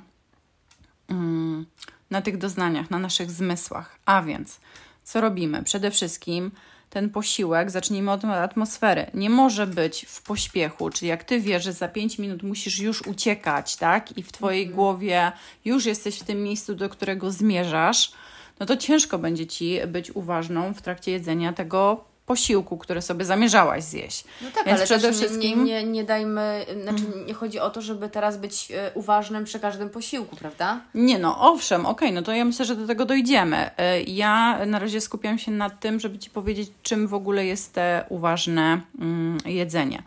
mm, 1.08 1.66
na 2.10 2.22
tych 2.22 2.38
doznaniach, 2.38 2.90
na 2.90 2.98
naszych 2.98 3.30
zmysłach, 3.30 3.98
a 4.06 4.22
więc 4.22 4.60
co 5.04 5.20
robimy? 5.20 5.62
Przede 5.62 5.90
wszystkim 5.90 6.50
ten 6.90 7.10
posiłek, 7.10 7.70
zacznijmy 7.70 8.10
od 8.10 8.24
atmosfery, 8.24 9.06
nie 9.14 9.30
może 9.30 9.66
być 9.66 10.06
w 10.08 10.22
pośpiechu, 10.22 10.90
czyli 10.90 11.08
jak 11.08 11.24
ty 11.24 11.40
wiesz, 11.40 11.64
że 11.64 11.72
za 11.72 11.88
5 11.88 12.18
minut 12.18 12.42
musisz 12.42 12.78
już 12.78 13.06
uciekać, 13.06 13.76
tak? 13.76 14.18
I 14.18 14.22
w 14.22 14.32
twojej 14.32 14.62
mhm. 14.62 14.76
głowie 14.76 15.32
już 15.64 15.86
jesteś 15.86 16.18
w 16.18 16.24
tym 16.24 16.42
miejscu, 16.42 16.74
do 16.74 16.88
którego 16.88 17.30
zmierzasz, 17.30 18.12
no 18.60 18.66
to 18.66 18.76
ciężko 18.76 19.18
będzie 19.18 19.46
ci 19.46 19.80
być 19.86 20.10
uważną 20.10 20.74
w 20.74 20.82
trakcie 20.82 21.12
jedzenia 21.12 21.52
tego 21.52 22.09
posiłku, 22.30 22.78
który 22.78 23.02
sobie 23.02 23.24
zamierzałaś 23.24 23.84
zjeść. 23.84 24.24
No 24.42 24.50
tak, 24.54 24.66
Więc 24.66 24.78
ale 24.78 24.86
przede 24.86 25.12
wszystkim 25.12 25.64
nie, 25.64 25.84
nie, 25.84 25.90
nie 25.90 26.04
dajmy, 26.04 26.66
znaczy 26.82 27.04
mhm. 27.04 27.26
nie 27.26 27.34
chodzi 27.34 27.58
o 27.60 27.70
to, 27.70 27.80
żeby 27.82 28.08
teraz 28.08 28.36
być 28.36 28.70
e, 28.70 28.90
uważnym 28.94 29.44
przy 29.44 29.60
każdym 29.60 29.90
posiłku, 29.90 30.36
prawda? 30.36 30.80
Nie, 30.94 31.18
no 31.18 31.52
owszem, 31.52 31.86
okej, 31.86 32.08
okay, 32.08 32.12
no 32.12 32.22
to 32.22 32.32
ja 32.32 32.44
myślę, 32.44 32.64
że 32.64 32.76
do 32.76 32.86
tego 32.86 33.04
dojdziemy. 33.04 33.70
E, 33.76 34.02
ja 34.02 34.66
na 34.66 34.78
razie 34.78 35.00
skupiam 35.00 35.38
się 35.38 35.50
na 35.50 35.70
tym, 35.70 36.00
żeby 36.00 36.18
Ci 36.18 36.30
powiedzieć, 36.30 36.70
czym 36.82 37.08
w 37.08 37.14
ogóle 37.14 37.46
jest 37.46 37.72
te 37.72 38.04
uważne 38.08 38.80
mm, 38.98 39.38
jedzenie. 39.44 40.02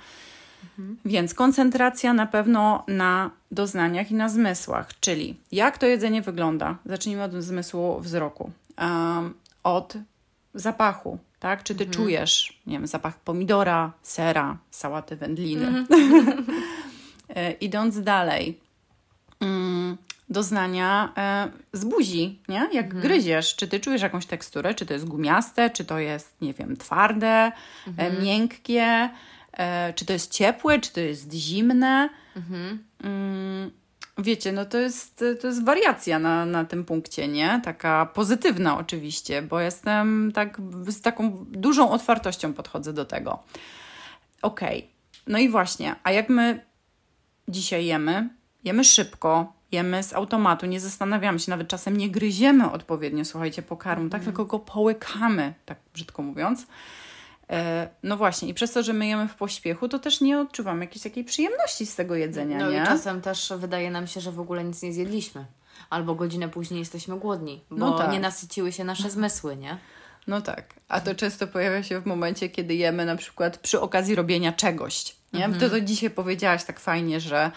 Mhm. 0.63 0.97
Więc 1.05 1.33
koncentracja 1.33 2.13
na 2.13 2.25
pewno 2.25 2.83
na 2.87 3.31
doznaniach 3.51 4.11
i 4.11 4.15
na 4.15 4.29
zmysłach, 4.29 4.99
czyli 4.99 5.35
jak 5.51 5.77
to 5.77 5.85
jedzenie 5.85 6.21
wygląda. 6.21 6.77
Zacznijmy 6.85 7.23
od 7.23 7.33
zmysłu 7.33 7.99
wzroku, 7.99 8.51
um, 8.77 9.33
od 9.63 9.97
zapachu, 10.53 11.17
tak? 11.43 11.63
Czy 11.63 11.75
ty 11.75 11.83
mhm. 11.83 11.91
czujesz, 12.03 12.59
nie 12.67 12.73
wiem, 12.73 12.87
zapach 12.87 13.19
pomidora, 13.19 13.91
sera, 14.01 14.57
sałaty 14.71 15.15
wędliny? 15.15 15.67
Mhm. 15.67 16.45
E, 17.35 17.51
idąc 17.51 18.01
dalej, 18.01 18.59
mm, 19.39 19.97
doznania 20.29 21.13
e, 21.17 21.51
z 21.73 21.85
buzi, 21.85 22.39
nie? 22.49 22.67
Jak 22.73 22.85
mhm. 22.85 23.01
gryziesz, 23.01 23.55
czy 23.55 23.67
ty 23.67 23.79
czujesz 23.79 24.01
jakąś 24.01 24.25
teksturę, 24.25 24.75
czy 24.75 24.85
to 24.85 24.93
jest 24.93 25.05
gumiaste, 25.05 25.69
czy 25.69 25.85
to 25.85 25.99
jest, 25.99 26.35
nie 26.41 26.53
wiem, 26.53 26.77
twarde, 26.77 27.27
e, 27.27 27.51
mhm. 27.87 28.23
miękkie, 28.23 29.09
czy 29.95 30.05
to 30.05 30.13
jest 30.13 30.31
ciepłe, 30.31 30.79
czy 30.79 30.93
to 30.93 30.99
jest 30.99 31.33
zimne. 31.33 32.09
Mhm. 32.35 32.83
Mm, 34.17 34.25
Wiecie, 34.25 34.51
no 34.51 34.65
to 34.65 34.77
jest, 34.77 35.23
to 35.41 35.47
jest 35.47 35.65
wariacja 35.65 36.19
na, 36.19 36.45
na 36.45 36.65
tym 36.65 36.85
punkcie, 36.85 37.27
nie? 37.27 37.61
Taka 37.63 38.05
pozytywna 38.05 38.77
oczywiście, 38.77 39.41
bo 39.41 39.59
jestem 39.59 40.31
tak 40.35 40.57
z 40.87 41.01
taką 41.01 41.45
dużą 41.51 41.91
otwartością 41.91 42.53
podchodzę 42.53 42.93
do 42.93 43.05
tego. 43.05 43.43
Okej, 44.41 44.77
okay. 44.77 44.89
no 45.27 45.39
i 45.39 45.49
właśnie, 45.49 45.95
a 46.03 46.11
jak 46.11 46.29
my 46.29 46.65
dzisiaj 47.47 47.85
jemy? 47.85 48.29
Jemy 48.63 48.83
szybko, 48.83 49.53
jemy 49.71 50.03
z 50.03 50.13
automatu, 50.13 50.65
nie 50.65 50.79
zastanawiamy 50.79 51.39
się, 51.39 51.51
nawet 51.51 51.67
czasem 51.67 51.97
nie 51.97 52.09
gryziemy 52.09 52.71
odpowiednio, 52.71 53.25
słuchajcie, 53.25 53.61
pokarmu, 53.61 54.09
tak, 54.09 54.21
mhm. 54.21 54.25
tylko 54.25 54.45
go 54.45 54.59
połykamy, 54.59 55.53
tak 55.65 55.77
brzydko 55.93 56.21
mówiąc. 56.21 56.67
E, 57.49 57.89
no 58.03 58.17
właśnie, 58.17 58.49
i 58.49 58.53
przez 58.53 58.71
to, 58.71 58.83
że 58.83 58.93
my 58.93 59.07
jemy 59.07 59.27
w 59.27 59.35
pośpiechu, 59.35 59.89
to 59.89 59.99
też 59.99 60.21
nie 60.21 60.39
odczuwamy 60.39 60.85
jakiejś 60.85 61.03
takiej 61.03 61.23
przyjemności 61.23 61.85
z 61.85 61.95
tego 61.95 62.15
jedzenia. 62.15 62.57
No 62.57 62.71
nie? 62.71 62.83
i 62.83 62.85
czasem 62.85 63.21
też 63.21 63.53
wydaje 63.57 63.91
nam 63.91 64.07
się, 64.07 64.21
że 64.21 64.31
w 64.31 64.39
ogóle 64.39 64.63
nic 64.63 64.81
nie 64.81 64.93
zjedliśmy. 64.93 65.45
Albo 65.89 66.15
godzinę 66.15 66.49
później 66.49 66.79
jesteśmy 66.79 67.19
głodni, 67.19 67.63
bo 67.69 67.77
no 67.77 67.97
tak. 67.97 68.11
nie 68.11 68.19
nasyciły 68.19 68.71
się 68.71 68.83
nasze 68.83 69.09
zmysły, 69.09 69.57
nie? 69.57 69.77
No 70.27 70.41
tak, 70.41 70.73
a 70.87 71.01
to 71.01 71.15
często 71.15 71.47
pojawia 71.47 71.83
się 71.83 71.99
w 71.99 72.05
momencie, 72.05 72.49
kiedy 72.49 72.75
jemy 72.75 73.05
na 73.05 73.15
przykład 73.15 73.57
przy 73.57 73.81
okazji 73.81 74.15
robienia 74.15 74.51
czegoś. 74.51 75.15
Nie? 75.33 75.45
Mhm. 75.45 75.61
To, 75.61 75.69
to 75.69 75.81
dzisiaj 75.81 76.09
powiedziałaś 76.09 76.63
tak 76.63 76.79
fajnie, 76.79 77.19
że 77.19 77.51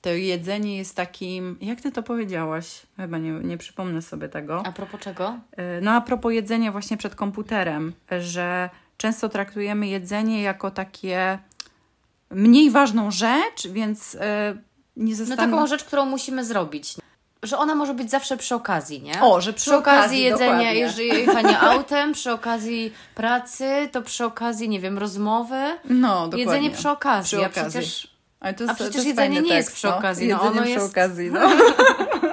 to 0.00 0.10
jedzenie 0.10 0.76
jest 0.76 0.96
takim. 0.96 1.58
Jak 1.60 1.80
ty 1.80 1.92
to 1.92 2.02
powiedziałaś? 2.02 2.82
Chyba 2.96 3.18
nie, 3.18 3.30
nie 3.30 3.58
przypomnę 3.58 4.02
sobie 4.02 4.28
tego. 4.28 4.66
A 4.66 4.72
propos 4.72 5.00
czego? 5.00 5.38
E, 5.56 5.80
no, 5.80 5.90
a 5.90 6.00
propos 6.00 6.32
jedzenia 6.32 6.72
właśnie 6.72 6.96
przed 6.96 7.14
komputerem, 7.14 7.92
że 8.20 8.70
często 8.96 9.28
traktujemy 9.28 9.88
jedzenie 9.88 10.42
jako 10.42 10.70
takie 10.70 11.38
mniej 12.30 12.70
ważną 12.70 13.10
rzecz, 13.10 13.68
więc 13.68 14.14
yy, 14.14 14.20
nie 14.96 15.16
zostaną... 15.16 15.42
No 15.42 15.56
taką 15.56 15.66
rzecz, 15.66 15.84
którą 15.84 16.04
musimy 16.04 16.44
zrobić. 16.44 16.94
Że 17.42 17.58
ona 17.58 17.74
może 17.74 17.94
być 17.94 18.10
zawsze 18.10 18.36
przy 18.36 18.54
okazji, 18.54 19.02
nie? 19.02 19.22
O, 19.22 19.40
że 19.40 19.52
przy, 19.52 19.62
przy 19.62 19.76
okazji, 19.76 20.02
okazji 20.02 20.22
jedzenia, 20.22 20.72
jeżeli 20.72 21.08
jechania 21.08 21.60
autem, 21.70 22.12
przy 22.12 22.32
okazji 22.32 22.92
pracy, 23.14 23.88
to 23.92 24.02
przy 24.02 24.24
okazji, 24.24 24.68
nie 24.68 24.80
wiem, 24.80 24.98
rozmowy. 24.98 25.78
No, 25.84 26.14
dokładnie. 26.14 26.38
Jedzenie 26.38 26.70
przy 26.70 26.90
okazji. 26.90 27.38
Przy 27.38 27.46
okazji. 27.46 27.60
A 27.60 27.70
przecież, 27.70 28.08
jest, 28.58 28.70
a 28.70 28.74
przecież 28.74 29.04
jedzenie 29.04 29.40
nie 29.40 29.48
tekst, 29.48 29.68
jest 29.68 29.72
przy 29.72 29.88
okazji. 29.88 30.28
No, 30.28 30.34
jedzenie 30.34 30.50
ono 30.50 30.62
przy 30.62 30.70
jest... 30.70 30.90
okazji, 30.90 31.30
no. 31.30 31.40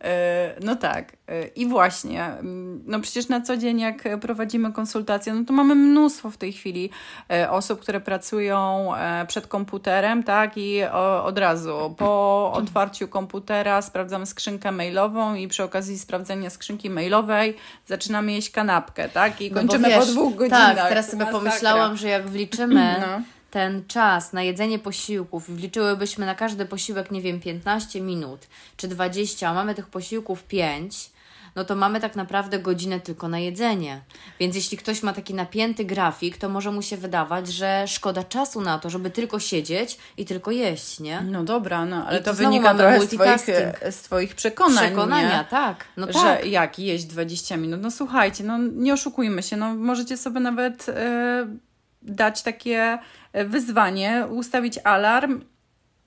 no. 0.00 0.08
E, 0.08 0.54
no 0.62 0.76
tak. 0.76 1.12
E, 1.28 1.46
I 1.46 1.66
właśnie, 1.66 2.24
mm, 2.24 2.82
no 2.86 3.00
przecież 3.00 3.28
na 3.28 3.40
co 3.40 3.56
dzień, 3.56 3.80
jak 3.80 4.20
prowadzimy 4.20 4.72
konsultacje, 4.72 5.34
no 5.34 5.44
to 5.44 5.52
mamy 5.52 5.74
mnóstwo 5.74 6.30
w 6.30 6.36
tej 6.36 6.52
chwili 6.52 6.90
e, 7.30 7.50
osób, 7.50 7.80
które 7.80 8.00
pracują 8.00 8.92
przed 9.28 9.46
komputerem, 9.46 10.22
tak? 10.22 10.52
I 10.56 10.84
od 11.24 11.38
razu 11.38 11.94
po 11.98 12.52
otwarciu 12.54 13.08
komputera 13.08 13.82
sprawdzamy 13.82 14.26
skrzynkę 14.26 14.72
mailową 14.72 15.34
i 15.34 15.48
przy 15.48 15.64
okazji 15.64 15.98
sprawdzenia 15.98 16.50
skrzynki 16.50 16.90
mailowej 16.90 17.56
zaczynamy 17.86 18.32
jeść 18.32 18.50
kanapkę, 18.50 19.08
tak? 19.08 19.40
I 19.40 19.50
kończymy 19.50 19.88
no 19.88 19.94
wiesz, 19.94 20.06
po 20.06 20.12
dwóch 20.12 20.34
godzinach. 20.34 20.76
Tak, 20.76 20.88
teraz 20.88 21.10
sobie 21.10 21.26
pomyślałam, 21.26 21.96
że 21.96 22.08
jak 22.08 22.28
wliczymy. 22.28 22.96
No 23.08 23.37
ten 23.50 23.84
czas 23.86 24.32
na 24.32 24.42
jedzenie 24.42 24.78
posiłków 24.78 25.48
i 25.48 25.52
wliczyłybyśmy 25.52 26.26
na 26.26 26.34
każdy 26.34 26.66
posiłek, 26.66 27.10
nie 27.10 27.22
wiem, 27.22 27.40
15 27.40 28.00
minut 28.00 28.46
czy 28.76 28.88
20, 28.88 29.48
a 29.48 29.54
mamy 29.54 29.74
tych 29.74 29.86
posiłków 29.86 30.44
5, 30.44 31.10
no 31.56 31.64
to 31.64 31.76
mamy 31.76 32.00
tak 32.00 32.16
naprawdę 32.16 32.58
godzinę 32.58 33.00
tylko 33.00 33.28
na 33.28 33.38
jedzenie. 33.38 34.00
Więc 34.40 34.56
jeśli 34.56 34.78
ktoś 34.78 35.02
ma 35.02 35.12
taki 35.12 35.34
napięty 35.34 35.84
grafik, 35.84 36.36
to 36.36 36.48
może 36.48 36.72
mu 36.72 36.82
się 36.82 36.96
wydawać, 36.96 37.48
że 37.48 37.84
szkoda 37.86 38.24
czasu 38.24 38.60
na 38.60 38.78
to, 38.78 38.90
żeby 38.90 39.10
tylko 39.10 39.40
siedzieć 39.40 39.98
i 40.16 40.24
tylko 40.24 40.50
jeść, 40.50 41.00
nie? 41.00 41.20
No 41.20 41.44
dobra, 41.44 41.86
no 41.86 42.06
ale 42.06 42.18
I 42.18 42.22
to, 42.22 42.30
to 42.30 42.36
wynika 42.36 42.74
trochę 42.74 43.00
z 43.00 43.08
twoich, 43.08 43.46
z 43.90 44.02
twoich 44.02 44.34
przekonań. 44.34 44.86
Przekonania, 44.86 45.38
nie? 45.38 45.44
tak. 45.44 45.84
No 45.96 46.06
że 46.06 46.12
tak. 46.12 46.46
jak 46.46 46.78
jeść 46.78 47.04
20 47.04 47.56
minut? 47.56 47.80
No 47.82 47.90
słuchajcie, 47.90 48.44
no 48.44 48.58
nie 48.58 48.92
oszukujmy 48.92 49.42
się, 49.42 49.56
no 49.56 49.74
możecie 49.74 50.16
sobie 50.16 50.40
nawet. 50.40 50.86
Yy 50.86 51.67
dać 52.02 52.42
takie 52.42 52.98
e, 53.32 53.44
wyzwanie, 53.44 54.26
ustawić 54.30 54.78
alarm 54.84 55.44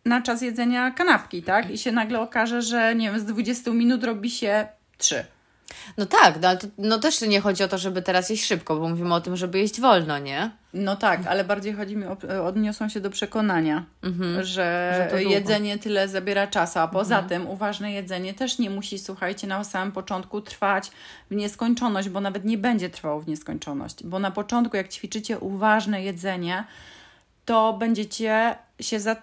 na 0.06 0.22
czas 0.22 0.42
jedzenia 0.42 0.92
kanapki, 0.92 1.44
tak? 1.44 1.72
I 1.72 1.78
się 1.78 1.92
nagle 1.92 2.20
okaże, 2.20 2.62
że 2.62 2.96
nie 2.96 3.12
wiem, 3.12 3.20
z 3.20 3.26
20 3.26 3.72
minut 3.72 4.04
robi 4.04 4.30
się 4.30 4.68
3. 4.98 5.26
No 5.98 6.06
tak, 6.06 6.42
no 6.42 6.48
ale 6.48 6.58
to, 6.58 6.68
no 6.78 7.00
też 7.00 7.22
nie 7.22 7.42
chodzi 7.42 7.64
o 7.64 7.68
to, 7.68 7.78
żeby 7.78 8.02
teraz 8.02 8.30
jeść 8.30 8.46
szybko, 8.46 8.76
bo 8.76 8.90
mówimy 8.90 9.14
o 9.14 9.22
tym, 9.22 9.38
żeby 9.38 9.60
jeść 9.60 9.82
wolno, 9.82 10.20
nie? 10.20 10.52
No 10.74 10.96
tak, 10.96 11.28
ale 11.28 11.44
bardziej 11.44 11.74
chodzi 11.74 11.96
mi 11.96 12.06
o, 12.06 12.18
odniosą 12.46 12.90
się 12.90 13.00
do 13.00 13.10
przekonania, 13.10 13.86
mhm. 14.04 14.44
że, 14.44 15.08
że 15.12 15.24
jedzenie 15.24 15.78
tyle 15.78 16.08
zabiera 16.08 16.48
czasu, 16.48 16.80
a 16.80 16.88
poza 16.88 17.20
mhm. 17.20 17.30
tym 17.30 17.50
uważne 17.50 17.92
jedzenie 17.92 18.34
też 18.34 18.60
nie 18.60 18.70
musi, 18.70 19.00
słuchajcie, 19.00 19.48
na 19.48 19.64
samym 19.64 19.92
początku 19.92 20.42
trwać 20.42 20.92
w 21.32 21.36
nieskończoność, 21.36 22.10
bo 22.10 22.22
nawet 22.22 22.46
nie 22.46 22.58
będzie 22.58 22.90
trwało 22.90 23.22
w 23.22 23.28
nieskończoność, 23.28 24.04
bo 24.04 24.20
na 24.20 24.32
początku 24.32 24.78
jak 24.78 24.90
ćwiczycie 24.90 25.40
uważne 25.40 26.04
jedzenie, 26.04 26.64
to 27.46 27.74
będziecie 27.74 28.56
się 28.80 29.00
za, 29.00 29.16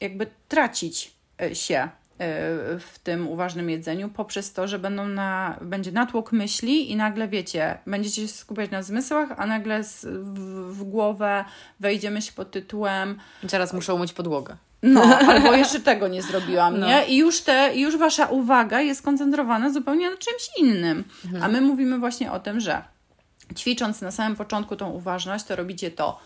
jakby 0.00 0.26
tracić 0.48 1.14
e, 1.42 1.54
się 1.54 1.88
Y, 1.88 2.05
w 2.80 2.98
tym 3.02 3.28
uważnym 3.28 3.70
jedzeniu 3.70 4.08
poprzez 4.08 4.52
to, 4.52 4.68
że 4.68 4.78
będą 4.78 5.08
na, 5.08 5.58
będzie 5.60 5.92
natłok 5.92 6.32
myśli 6.32 6.90
i 6.90 6.96
nagle 6.96 7.28
wiecie, 7.28 7.78
będziecie 7.86 8.22
się 8.22 8.28
skupiać 8.28 8.70
na 8.70 8.82
zmysłach, 8.82 9.28
a 9.36 9.46
nagle 9.46 9.84
z, 9.84 10.06
w, 10.06 10.38
w 10.72 10.84
głowę 10.84 11.44
wejdzie 11.80 12.10
myśl 12.10 12.32
pod 12.36 12.50
tytułem 12.50 13.18
Teraz 13.50 13.72
muszę 13.72 13.94
umyć 13.94 14.12
podłogę. 14.12 14.56
No, 14.82 15.02
albo 15.28 15.54
jeszcze 15.54 15.80
tego 15.80 16.08
nie 16.08 16.22
zrobiłam, 16.22 16.80
no. 16.80 16.86
nie? 16.86 17.06
I 17.06 17.16
już, 17.16 17.40
te, 17.40 17.76
już 17.76 17.96
wasza 17.96 18.26
uwaga 18.26 18.80
jest 18.80 19.00
skoncentrowana 19.00 19.70
zupełnie 19.70 20.10
na 20.10 20.16
czymś 20.16 20.48
innym. 20.58 21.04
Mhm. 21.24 21.42
A 21.42 21.48
my 21.48 21.60
mówimy 21.60 21.98
właśnie 21.98 22.32
o 22.32 22.40
tym, 22.40 22.60
że 22.60 22.82
ćwicząc 23.56 24.00
na 24.00 24.10
samym 24.10 24.36
początku 24.36 24.76
tą 24.76 24.90
uważność, 24.90 25.44
to 25.44 25.56
robicie 25.56 25.90
to 25.90 26.18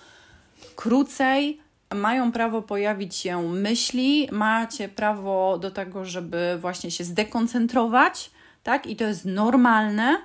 krócej, 0.77 1.61
mają 1.95 2.33
prawo 2.33 2.63
pojawić 2.63 3.17
się 3.17 3.43
myśli, 3.43 4.29
macie 4.33 4.89
prawo 4.89 5.59
do 5.59 5.71
tego, 5.71 6.05
żeby 6.05 6.59
właśnie 6.61 6.91
się 6.91 7.05
zdekoncentrować, 7.05 8.31
tak? 8.63 8.87
I 8.87 8.97
to 8.97 9.05
jest 9.05 9.25
normalne. 9.25 10.23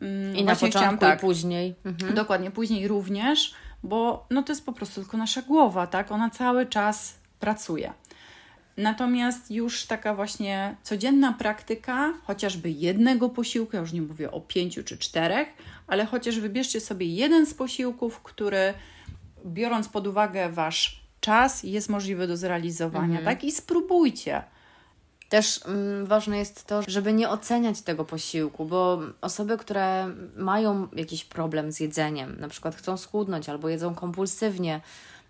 Mm, 0.00 0.36
I 0.36 0.44
na 0.44 0.56
początku 0.56 1.00
tak, 1.00 1.18
i 1.18 1.20
później. 1.20 1.74
Mhm. 1.84 2.14
Dokładnie, 2.14 2.50
później 2.50 2.88
również, 2.88 3.54
bo 3.82 4.26
no 4.30 4.42
to 4.42 4.52
jest 4.52 4.66
po 4.66 4.72
prostu 4.72 5.00
tylko 5.00 5.16
nasza 5.16 5.42
głowa, 5.42 5.86
tak? 5.86 6.12
Ona 6.12 6.30
cały 6.30 6.66
czas 6.66 7.14
pracuje. 7.40 7.92
Natomiast 8.76 9.50
już 9.50 9.86
taka 9.86 10.14
właśnie 10.14 10.76
codzienna 10.82 11.32
praktyka, 11.32 12.14
chociażby 12.24 12.70
jednego 12.70 13.28
posiłku, 13.28 13.76
ja 13.76 13.80
już 13.80 13.92
nie 13.92 14.02
mówię 14.02 14.30
o 14.30 14.40
pięciu 14.40 14.84
czy 14.84 14.98
czterech, 14.98 15.48
ale 15.86 16.06
chociaż 16.06 16.40
wybierzcie 16.40 16.80
sobie 16.80 17.06
jeden 17.06 17.46
z 17.46 17.54
posiłków, 17.54 18.20
który 18.20 18.74
biorąc 19.44 19.88
pod 19.88 20.06
uwagę 20.06 20.48
wasz 20.48 21.04
czas, 21.20 21.62
jest 21.62 21.88
możliwy 21.88 22.26
do 22.26 22.36
zrealizowania, 22.36 23.18
mhm. 23.18 23.24
tak? 23.24 23.44
I 23.44 23.52
spróbujcie. 23.52 24.42
Też 25.28 25.60
mm, 25.66 26.06
ważne 26.06 26.38
jest 26.38 26.64
to, 26.66 26.82
żeby 26.86 27.12
nie 27.12 27.28
oceniać 27.28 27.82
tego 27.82 28.04
posiłku, 28.04 28.64
bo 28.64 29.00
osoby, 29.20 29.58
które 29.58 30.10
mają 30.36 30.88
jakiś 30.96 31.24
problem 31.24 31.72
z 31.72 31.80
jedzeniem, 31.80 32.40
na 32.40 32.48
przykład 32.48 32.76
chcą 32.76 32.96
schudnąć 32.96 33.48
albo 33.48 33.68
jedzą 33.68 33.94
kompulsywnie, 33.94 34.80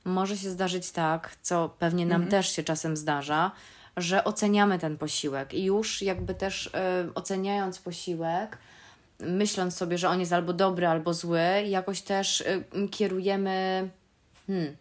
może 0.04 0.36
się 0.36 0.50
zdarzyć 0.50 0.90
tak, 0.90 1.36
co 1.42 1.68
pewnie 1.78 2.06
nam 2.06 2.22
mhm. 2.22 2.30
też 2.30 2.56
się 2.56 2.62
czasem 2.62 2.96
zdarza, 2.96 3.50
że 3.96 4.24
oceniamy 4.24 4.78
ten 4.78 4.98
posiłek 4.98 5.54
i 5.54 5.64
już 5.64 6.02
jakby 6.02 6.34
też 6.34 6.66
y, 6.66 6.70
oceniając 7.14 7.78
posiłek, 7.78 8.58
myśląc 9.20 9.76
sobie, 9.76 9.98
że 9.98 10.08
on 10.08 10.20
jest 10.20 10.32
albo 10.32 10.52
dobry, 10.52 10.86
albo 10.86 11.14
zły, 11.14 11.40
jakoś 11.66 12.02
też 12.02 12.40
y, 12.40 12.88
kierujemy 12.90 13.88
hmm, 14.46 14.76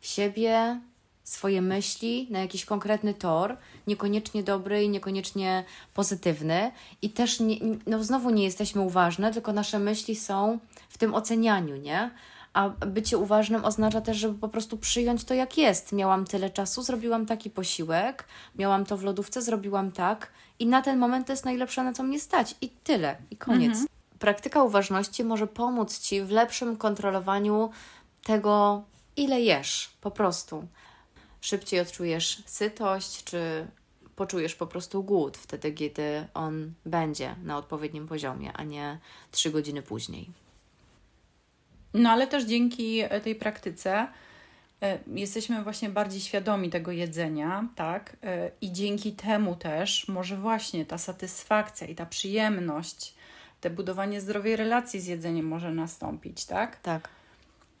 siebie, 0.00 0.80
swoje 1.28 1.62
myśli 1.62 2.26
na 2.30 2.38
jakiś 2.38 2.64
konkretny 2.64 3.14
tor, 3.14 3.56
niekoniecznie 3.86 4.42
dobry 4.42 4.84
i 4.84 4.88
niekoniecznie 4.88 5.64
pozytywny. 5.94 6.70
I 7.02 7.10
też 7.10 7.40
nie, 7.40 7.56
no 7.86 8.04
znowu 8.04 8.30
nie 8.30 8.44
jesteśmy 8.44 8.82
uważne, 8.82 9.32
tylko 9.32 9.52
nasze 9.52 9.78
myśli 9.78 10.16
są 10.16 10.58
w 10.88 10.98
tym 10.98 11.14
ocenianiu, 11.14 11.76
nie? 11.76 12.10
A 12.52 12.68
bycie 12.68 13.18
uważnym 13.18 13.64
oznacza 13.64 14.00
też, 14.00 14.16
żeby 14.16 14.38
po 14.38 14.48
prostu 14.48 14.76
przyjąć 14.76 15.24
to, 15.24 15.34
jak 15.34 15.58
jest. 15.58 15.92
Miałam 15.92 16.24
tyle 16.24 16.50
czasu, 16.50 16.82
zrobiłam 16.82 17.26
taki 17.26 17.50
posiłek, 17.50 18.24
miałam 18.58 18.84
to 18.84 18.96
w 18.96 19.02
lodówce, 19.02 19.42
zrobiłam 19.42 19.92
tak, 19.92 20.32
i 20.58 20.66
na 20.66 20.82
ten 20.82 20.98
moment 20.98 21.26
to 21.26 21.32
jest 21.32 21.44
najlepsze, 21.44 21.82
na 21.82 21.92
co 21.92 22.02
mnie 22.02 22.20
stać. 22.20 22.54
I 22.60 22.68
tyle, 22.68 23.16
i 23.30 23.36
koniec. 23.36 23.70
Mhm. 23.70 23.86
Praktyka 24.18 24.62
uważności 24.62 25.24
może 25.24 25.46
pomóc 25.46 25.98
ci 25.98 26.22
w 26.22 26.30
lepszym 26.30 26.76
kontrolowaniu 26.76 27.70
tego, 28.24 28.84
ile 29.16 29.40
jesz, 29.40 29.90
po 30.00 30.10
prostu. 30.10 30.68
Szybciej 31.40 31.80
odczujesz 31.80 32.42
sytość, 32.46 33.24
czy 33.24 33.66
poczujesz 34.16 34.54
po 34.54 34.66
prostu 34.66 35.02
głód 35.02 35.36
wtedy, 35.36 35.72
kiedy 35.72 36.26
on 36.34 36.72
będzie 36.86 37.36
na 37.44 37.58
odpowiednim 37.58 38.06
poziomie, 38.06 38.52
a 38.52 38.64
nie 38.64 38.98
trzy 39.30 39.50
godziny 39.50 39.82
później. 39.82 40.30
No 41.94 42.10
ale 42.10 42.26
też 42.26 42.44
dzięki 42.44 43.02
tej 43.24 43.34
praktyce 43.34 44.08
e, 44.82 44.98
jesteśmy 45.06 45.62
właśnie 45.62 45.88
bardziej 45.88 46.20
świadomi 46.20 46.70
tego 46.70 46.92
jedzenia, 46.92 47.68
tak? 47.76 48.16
E, 48.22 48.50
I 48.60 48.72
dzięki 48.72 49.12
temu 49.12 49.56
też 49.56 50.08
może 50.08 50.36
właśnie 50.36 50.86
ta 50.86 50.98
satysfakcja 50.98 51.86
i 51.86 51.94
ta 51.94 52.06
przyjemność, 52.06 53.14
te 53.60 53.70
budowanie 53.70 54.20
zdrowej 54.20 54.56
relacji 54.56 55.00
z 55.00 55.06
jedzeniem 55.06 55.46
może 55.46 55.70
nastąpić, 55.72 56.44
tak? 56.44 56.76
Tak. 56.76 57.08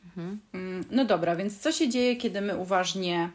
Mhm. 0.04 0.40
No 0.90 1.04
dobra, 1.04 1.36
więc 1.36 1.58
co 1.58 1.72
się 1.72 1.88
dzieje, 1.88 2.16
kiedy 2.16 2.40
my 2.40 2.56
uważnie 2.56 3.30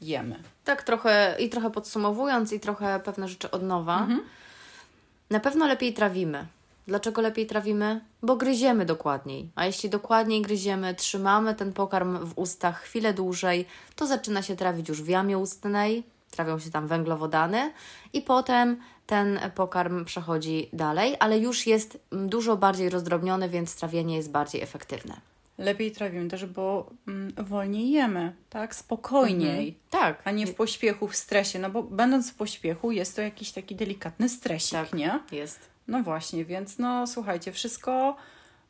jemy? 0.00 0.36
Tak, 0.64 0.82
trochę 0.82 1.36
i 1.38 1.48
trochę 1.48 1.70
podsumowując, 1.70 2.52
i 2.52 2.60
trochę 2.60 3.00
pewne 3.00 3.28
rzeczy 3.28 3.50
od 3.50 3.62
nowa. 3.62 3.98
Mhm. 4.00 4.20
Na 5.30 5.40
pewno 5.40 5.66
lepiej 5.66 5.94
trawimy. 5.94 6.46
Dlaczego 6.86 7.22
lepiej 7.22 7.46
trawimy? 7.46 8.00
Bo 8.22 8.36
gryziemy 8.36 8.84
dokładniej. 8.84 9.50
A 9.54 9.66
jeśli 9.66 9.90
dokładniej 9.90 10.42
gryziemy, 10.42 10.94
trzymamy 10.94 11.54
ten 11.54 11.72
pokarm 11.72 12.26
w 12.26 12.38
ustach 12.38 12.80
chwilę 12.80 13.14
dłużej, 13.14 13.66
to 13.96 14.06
zaczyna 14.06 14.42
się 14.42 14.56
trawić 14.56 14.88
już 14.88 15.02
w 15.02 15.08
jamie 15.08 15.38
ustnej, 15.38 16.02
trawią 16.30 16.58
się 16.58 16.70
tam 16.70 16.86
węglowodany 16.86 17.72
i 18.12 18.22
potem 18.22 18.80
ten 19.06 19.40
pokarm 19.54 20.04
przechodzi 20.04 20.68
dalej, 20.72 21.16
ale 21.20 21.38
już 21.38 21.66
jest 21.66 21.98
dużo 22.10 22.56
bardziej 22.56 22.90
rozdrobniony, 22.90 23.48
więc 23.48 23.76
trawienie 23.76 24.16
jest 24.16 24.30
bardziej 24.30 24.62
efektywne 24.62 25.35
lepiej 25.58 25.92
trawimy 25.92 26.28
też, 26.28 26.46
bo 26.46 26.90
mm, 27.08 27.32
wolniej 27.36 27.90
jemy, 27.90 28.32
tak? 28.50 28.74
Spokojniej. 28.74 29.68
Mhm. 29.68 29.74
Tak. 29.90 30.22
A 30.24 30.30
nie 30.30 30.46
w 30.46 30.54
pośpiechu, 30.54 31.08
w 31.08 31.16
stresie. 31.16 31.58
No 31.58 31.70
bo 31.70 31.82
będąc 31.82 32.30
w 32.30 32.34
pośpiechu 32.34 32.92
jest 32.92 33.16
to 33.16 33.22
jakiś 33.22 33.52
taki 33.52 33.76
delikatny 33.76 34.28
stresik, 34.28 34.72
tak, 34.72 34.92
nie? 34.92 35.20
jest. 35.32 35.60
No 35.88 36.02
właśnie, 36.02 36.44
więc 36.44 36.78
no 36.78 37.06
słuchajcie, 37.06 37.52
wszystko 37.52 38.16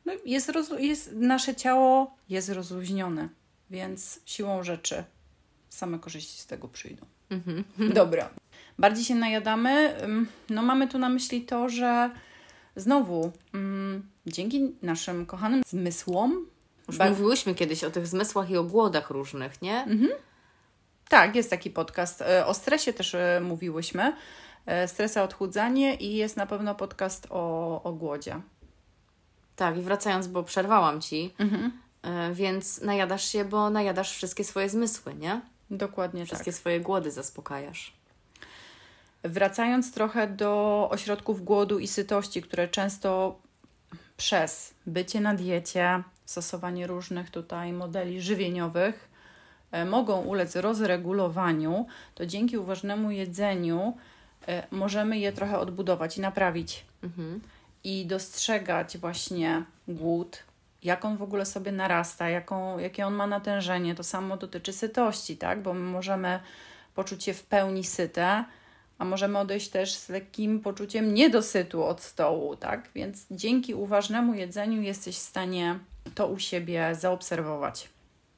no, 0.04 0.12
jest, 0.24 0.52
jest, 0.78 1.12
nasze 1.14 1.54
ciało 1.54 2.16
jest 2.28 2.48
rozluźnione, 2.48 3.28
więc 3.70 4.20
siłą 4.24 4.62
rzeczy 4.62 5.04
same 5.68 5.98
korzyści 5.98 6.40
z 6.40 6.46
tego 6.46 6.68
przyjdą. 6.68 7.06
Mhm. 7.30 7.64
Dobra. 7.94 8.30
Bardziej 8.78 9.04
się 9.04 9.14
najadamy. 9.14 9.96
No 10.50 10.62
mamy 10.62 10.88
tu 10.88 10.98
na 10.98 11.08
myśli 11.08 11.42
to, 11.42 11.68
że 11.68 12.10
znowu 12.76 13.32
mm, 13.54 14.06
dzięki 14.26 14.74
naszym 14.82 15.26
kochanym 15.26 15.62
zmysłom 15.66 16.46
już 16.88 16.96
Bar- 16.98 17.10
mówiłyśmy 17.10 17.54
kiedyś 17.54 17.84
o 17.84 17.90
tych 17.90 18.06
zmysłach 18.06 18.50
i 18.50 18.56
o 18.56 18.64
głodach 18.64 19.10
różnych, 19.10 19.62
nie? 19.62 19.82
Mhm. 19.82 20.10
Tak, 21.08 21.36
jest 21.36 21.50
taki 21.50 21.70
podcast. 21.70 22.22
E, 22.22 22.46
o 22.46 22.54
stresie 22.54 22.92
też 22.92 23.14
e, 23.14 23.40
mówiłyśmy. 23.42 24.16
e, 24.66 24.88
Stres 24.88 25.16
a 25.16 25.22
odchudzanie 25.22 25.94
i 25.94 26.16
jest 26.16 26.36
na 26.36 26.46
pewno 26.46 26.74
podcast 26.74 27.26
o, 27.30 27.82
o 27.82 27.92
głodzie. 27.92 28.40
Tak, 29.56 29.78
i 29.78 29.80
wracając, 29.82 30.26
bo 30.26 30.42
przerwałam 30.42 31.00
ci, 31.00 31.34
Mhm. 31.38 31.72
więc 32.32 32.80
najadasz 32.80 33.24
się, 33.32 33.44
bo 33.44 33.70
najadasz 33.70 34.12
wszystkie 34.12 34.44
swoje 34.44 34.68
zmysły, 34.68 35.14
nie? 35.14 35.40
Dokładnie 35.70 36.24
Wszystkie 36.26 36.50
tak. 36.52 36.60
swoje 36.60 36.80
głody 36.80 37.10
zaspokajasz. 37.10 37.92
Wracając 39.22 39.92
trochę 39.92 40.26
do 40.28 40.88
ośrodków 40.90 41.44
głodu 41.44 41.78
i 41.78 41.88
sytości, 41.88 42.42
które 42.42 42.68
często 42.68 43.38
przez 44.16 44.74
bycie 44.86 45.20
na 45.20 45.34
diecie, 45.34 46.02
stosowanie 46.26 46.86
różnych 46.86 47.30
tutaj 47.30 47.72
modeli 47.72 48.22
żywieniowych 48.22 49.08
e, 49.72 49.84
mogą 49.84 50.20
ulec 50.20 50.56
rozregulowaniu, 50.56 51.86
to 52.14 52.26
dzięki 52.26 52.58
uważnemu 52.58 53.10
jedzeniu 53.10 53.96
e, 54.48 54.66
możemy 54.70 55.18
je 55.18 55.32
trochę 55.32 55.58
odbudować 55.58 56.18
i 56.18 56.20
naprawić. 56.20 56.84
Mhm. 57.02 57.40
i 57.84 58.06
dostrzegać 58.06 58.98
właśnie 58.98 59.64
głód, 59.88 60.42
jak 60.82 61.04
on 61.04 61.16
w 61.16 61.22
ogóle 61.22 61.46
sobie 61.46 61.72
narasta, 61.72 62.28
jaką, 62.28 62.78
jakie 62.78 63.06
on 63.06 63.14
ma 63.14 63.26
natężenie. 63.26 63.94
To 63.94 64.02
samo 64.02 64.36
dotyczy 64.36 64.72
sytości, 64.72 65.36
tak? 65.36 65.62
Bo 65.62 65.74
my 65.74 65.80
możemy 65.80 66.40
poczuć 66.94 67.24
się 67.24 67.34
w 67.34 67.42
pełni 67.42 67.84
syte, 67.84 68.44
a 68.98 69.04
możemy 69.04 69.38
odejść 69.38 69.68
też 69.68 69.94
z 69.94 70.08
lekkim 70.08 70.60
poczuciem 70.60 71.14
niedosytu 71.14 71.84
od 71.84 72.00
stołu, 72.02 72.56
tak? 72.56 72.88
Więc 72.94 73.26
dzięki 73.30 73.74
uważnemu 73.74 74.34
jedzeniu 74.34 74.82
jesteś 74.82 75.16
w 75.16 75.22
stanie 75.22 75.78
to 76.14 76.26
u 76.26 76.38
siebie 76.38 76.94
zaobserwować. 76.94 77.88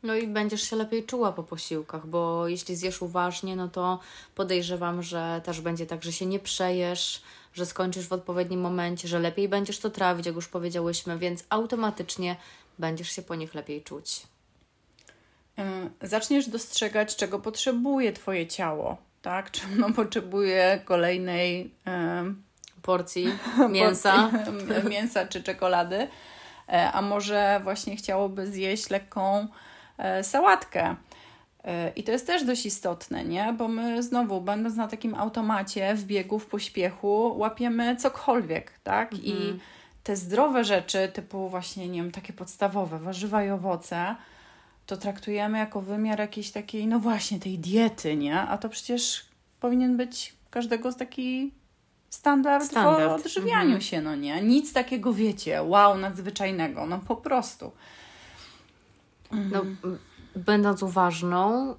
No 0.02 0.14
i 0.14 0.26
będziesz 0.26 0.62
się 0.70 0.76
lepiej 0.76 1.04
czuła 1.04 1.32
po 1.32 1.42
posiłkach, 1.42 2.06
bo 2.06 2.48
jeśli 2.48 2.76
zjesz 2.76 3.02
uważnie, 3.02 3.56
no 3.56 3.68
to 3.68 3.98
podejrzewam, 4.34 5.02
że 5.02 5.40
też 5.44 5.60
będzie 5.60 5.86
tak, 5.86 6.04
że 6.04 6.12
się 6.12 6.26
nie 6.26 6.38
przejesz, 6.38 7.22
że 7.54 7.66
skończysz 7.66 8.08
w 8.08 8.12
odpowiednim 8.12 8.60
momencie, 8.60 9.08
że 9.08 9.18
lepiej 9.18 9.48
będziesz 9.48 9.78
to 9.78 9.90
trawić, 9.90 10.26
jak 10.26 10.34
już 10.34 10.48
powiedziałyśmy, 10.48 11.18
więc 11.18 11.44
automatycznie 11.50 12.36
będziesz 12.78 13.10
się 13.10 13.22
po 13.22 13.34
nich 13.34 13.54
lepiej 13.54 13.82
czuć. 13.82 14.22
Zaczniesz 16.02 16.48
dostrzegać, 16.48 17.16
czego 17.16 17.38
potrzebuje 17.38 18.12
Twoje 18.12 18.46
ciało, 18.46 18.96
tak? 19.22 19.50
Czy 19.52 19.60
ono 19.76 19.92
potrzebuje 19.92 20.82
kolejnej 20.84 21.70
yy, 21.86 22.34
Porcji 22.82 23.26
mięsa. 23.70 24.30
porcji 24.30 24.90
mięsa 24.90 25.26
czy 25.26 25.42
czekolady, 25.42 25.96
E, 25.96 26.08
a 26.68 27.02
może 27.02 27.60
właśnie 27.64 27.96
chciałoby 27.96 28.46
zjeść 28.46 28.90
lekką 28.90 29.48
e, 29.98 30.24
sałatkę. 30.24 30.96
E, 31.64 31.92
I 31.96 32.02
to 32.02 32.12
jest 32.12 32.26
też 32.26 32.44
dość 32.44 32.66
istotne, 32.66 33.24
nie? 33.24 33.54
Bo 33.58 33.68
my 33.68 34.02
znowu, 34.02 34.40
będąc 34.40 34.76
na 34.76 34.88
takim 34.88 35.14
automacie 35.14 35.94
w 35.94 36.04
biegu, 36.04 36.38
w 36.38 36.46
pośpiechu, 36.46 37.34
łapiemy 37.38 37.96
cokolwiek, 37.96 38.78
tak? 38.82 39.14
I 39.14 39.34
te 40.04 40.16
zdrowe 40.16 40.64
rzeczy, 40.64 41.08
typu 41.08 41.48
właśnie, 41.48 41.88
nie 41.88 42.02
wiem, 42.02 42.12
takie 42.12 42.32
podstawowe, 42.32 42.98
warzywa 42.98 43.44
i 43.44 43.50
owoce, 43.50 44.16
to 44.86 44.96
traktujemy 44.96 45.58
jako 45.58 45.80
wymiar 45.80 46.18
jakiejś 46.18 46.50
takiej, 46.50 46.86
no 46.86 46.98
właśnie, 46.98 47.40
tej 47.40 47.58
diety, 47.58 48.16
nie? 48.16 48.40
A 48.40 48.58
to 48.58 48.68
przecież 48.68 49.24
powinien 49.60 49.96
być 49.96 50.34
każdego 50.50 50.92
z 50.92 50.96
taki 50.96 51.52
standard, 52.10 52.64
Standard. 52.64 53.22
w 53.22 53.24
odżywianiu 53.26 53.62
Mhm. 53.62 53.80
się, 53.80 54.00
no 54.00 54.16
nie? 54.16 54.42
Nic 54.42 54.72
takiego, 54.72 55.12
wiecie, 55.12 55.62
wow, 55.62 55.98
nadzwyczajnego, 55.98 56.86
no 56.86 56.98
po 56.98 57.16
prostu. 57.16 57.72
No, 59.30 59.60
m, 59.60 59.98
będąc 60.36 60.82
uważną, 60.82 61.74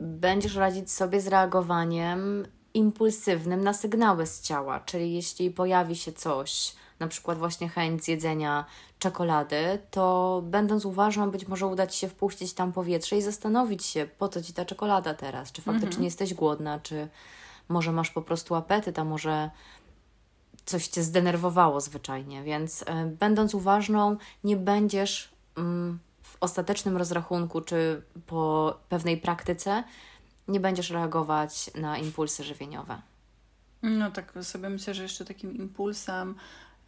będziesz 0.00 0.54
radzić 0.56 0.90
sobie 0.90 1.20
z 1.20 1.26
reagowaniem 1.26 2.46
impulsywnym 2.74 3.64
na 3.64 3.72
sygnały 3.74 4.26
z 4.26 4.40
ciała. 4.40 4.80
Czyli 4.80 5.14
jeśli 5.14 5.50
pojawi 5.50 5.96
się 5.96 6.12
coś, 6.12 6.72
na 7.00 7.08
przykład 7.08 7.38
właśnie 7.38 7.68
chęć 7.68 8.04
zjedzenia 8.04 8.64
czekolady, 8.98 9.78
to 9.90 10.40
będąc 10.44 10.84
uważną, 10.84 11.30
być 11.30 11.48
może 11.48 11.66
uda 11.66 11.86
Ci 11.86 11.98
się 11.98 12.08
wpuścić 12.08 12.52
tam 12.52 12.72
powietrze 12.72 13.16
i 13.16 13.22
zastanowić 13.22 13.84
się, 13.84 14.06
po 14.18 14.28
co 14.28 14.42
Ci 14.42 14.52
ta 14.52 14.64
czekolada 14.64 15.14
teraz. 15.14 15.52
Czy 15.52 15.62
faktycznie 15.62 16.04
jesteś 16.04 16.34
głodna, 16.34 16.80
czy 16.80 17.08
może 17.72 17.92
masz 17.92 18.10
po 18.10 18.22
prostu 18.22 18.54
apetyt, 18.54 18.98
a 18.98 19.04
może 19.04 19.50
coś 20.64 20.88
Cię 20.88 21.02
zdenerwowało 21.02 21.80
zwyczajnie. 21.80 22.42
Więc 22.42 22.82
y, 22.82 22.84
będąc 23.06 23.54
uważną, 23.54 24.16
nie 24.44 24.56
będziesz 24.56 25.32
mm, 25.56 25.98
w 26.22 26.36
ostatecznym 26.40 26.96
rozrachunku, 26.96 27.60
czy 27.60 28.02
po 28.26 28.74
pewnej 28.88 29.16
praktyce, 29.16 29.84
nie 30.48 30.60
będziesz 30.60 30.90
reagować 30.90 31.70
na 31.74 31.98
impulsy 31.98 32.44
żywieniowe. 32.44 33.02
No 33.82 34.10
tak 34.10 34.32
sobie 34.42 34.68
myślę, 34.68 34.94
że 34.94 35.02
jeszcze 35.02 35.24
takim 35.24 35.56
impulsem 35.56 36.34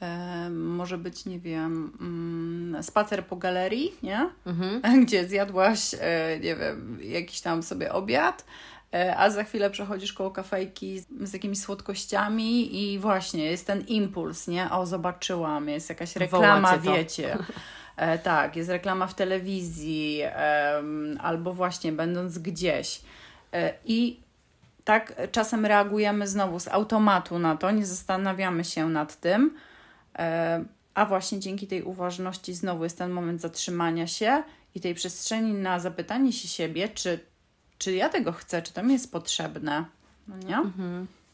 e, 0.00 0.50
może 0.50 0.98
być, 0.98 1.24
nie 1.24 1.40
wiem, 1.40 1.92
mm, 2.00 2.82
spacer 2.82 3.26
po 3.26 3.36
galerii, 3.36 3.94
nie? 4.02 4.30
Mhm. 4.46 4.82
Gdzie 5.04 5.28
zjadłaś, 5.28 5.94
e, 6.00 6.38
nie 6.40 6.56
wiem, 6.56 6.98
jakiś 7.02 7.40
tam 7.40 7.62
sobie 7.62 7.92
obiad, 7.92 8.44
a 9.16 9.30
za 9.30 9.44
chwilę 9.44 9.70
przechodzisz 9.70 10.12
koło 10.12 10.30
kafejki 10.30 11.00
z, 11.00 11.06
z 11.20 11.32
jakimiś 11.32 11.60
słodkościami 11.60 12.82
i 12.82 12.98
właśnie 12.98 13.44
jest 13.44 13.66
ten 13.66 13.80
impuls, 13.80 14.48
nie? 14.48 14.70
O, 14.70 14.86
zobaczyłam, 14.86 15.68
jest 15.68 15.88
jakaś 15.88 16.16
reklama, 16.16 16.78
wiecie. 16.78 17.38
E, 17.96 18.18
tak, 18.18 18.56
jest 18.56 18.70
reklama 18.70 19.06
w 19.06 19.14
telewizji, 19.14 20.20
em, 20.22 21.18
albo 21.22 21.52
właśnie 21.52 21.92
będąc 21.92 22.38
gdzieś. 22.38 23.00
E, 23.52 23.74
I 23.84 24.20
tak 24.84 25.14
czasem 25.32 25.66
reagujemy 25.66 26.28
znowu 26.28 26.60
z 26.60 26.68
automatu 26.68 27.38
na 27.38 27.56
to, 27.56 27.70
nie 27.70 27.86
zastanawiamy 27.86 28.64
się 28.64 28.88
nad 28.88 29.20
tym, 29.20 29.56
e, 30.18 30.64
a 30.94 31.06
właśnie 31.06 31.40
dzięki 31.40 31.66
tej 31.66 31.82
uważności 31.82 32.54
znowu 32.54 32.84
jest 32.84 32.98
ten 32.98 33.10
moment 33.10 33.40
zatrzymania 33.40 34.06
się 34.06 34.42
i 34.74 34.80
tej 34.80 34.94
przestrzeni 34.94 35.52
na 35.52 35.80
zapytanie 35.80 36.32
się 36.32 36.48
siebie, 36.48 36.88
czy, 36.88 37.20
czy 37.78 37.92
ja 37.92 38.08
tego 38.08 38.32
chcę, 38.32 38.62
czy 38.62 38.72
to 38.72 38.82
mi 38.82 38.92
jest 38.92 39.12
potrzebne. 39.12 39.84
No 40.28 40.36
nie? 40.36 40.58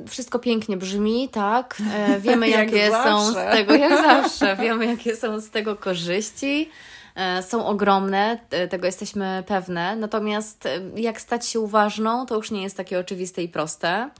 Wszystko 0.07 0.39
pięknie 0.39 0.77
brzmi, 0.77 1.29
tak? 1.29 1.83
E, 1.93 2.21
wiemy, 2.21 2.49
Jak 2.59 2.73
jakie 2.73 2.91
są 2.91 3.31
z 3.31 3.35
zawsze. 3.35 3.51
tego, 3.53 3.75
jak 3.75 4.03
zawsze, 4.03 4.57
wiemy, 4.57 4.87
jakie 4.87 5.17
są 5.17 5.41
z 5.41 5.51
tego 5.51 5.77
korzyści. 5.77 6.71
E, 7.15 7.43
są 7.43 7.67
ogromne, 7.67 8.39
e, 8.51 8.69
tego 8.69 8.87
jesteśmy 8.87 9.45
pewne. 9.47 9.97
Natomiast 9.97 10.67
e, 10.67 10.81
jak 10.97 11.21
stać 11.21 11.47
się 11.47 11.61
uważną, 11.61 12.27
to 12.27 12.37
już 12.37 12.51
nie 12.51 12.63
jest 12.63 12.77
takie 12.77 12.99
oczywiste 12.99 13.43
i 13.43 13.49
proste. 13.49 14.11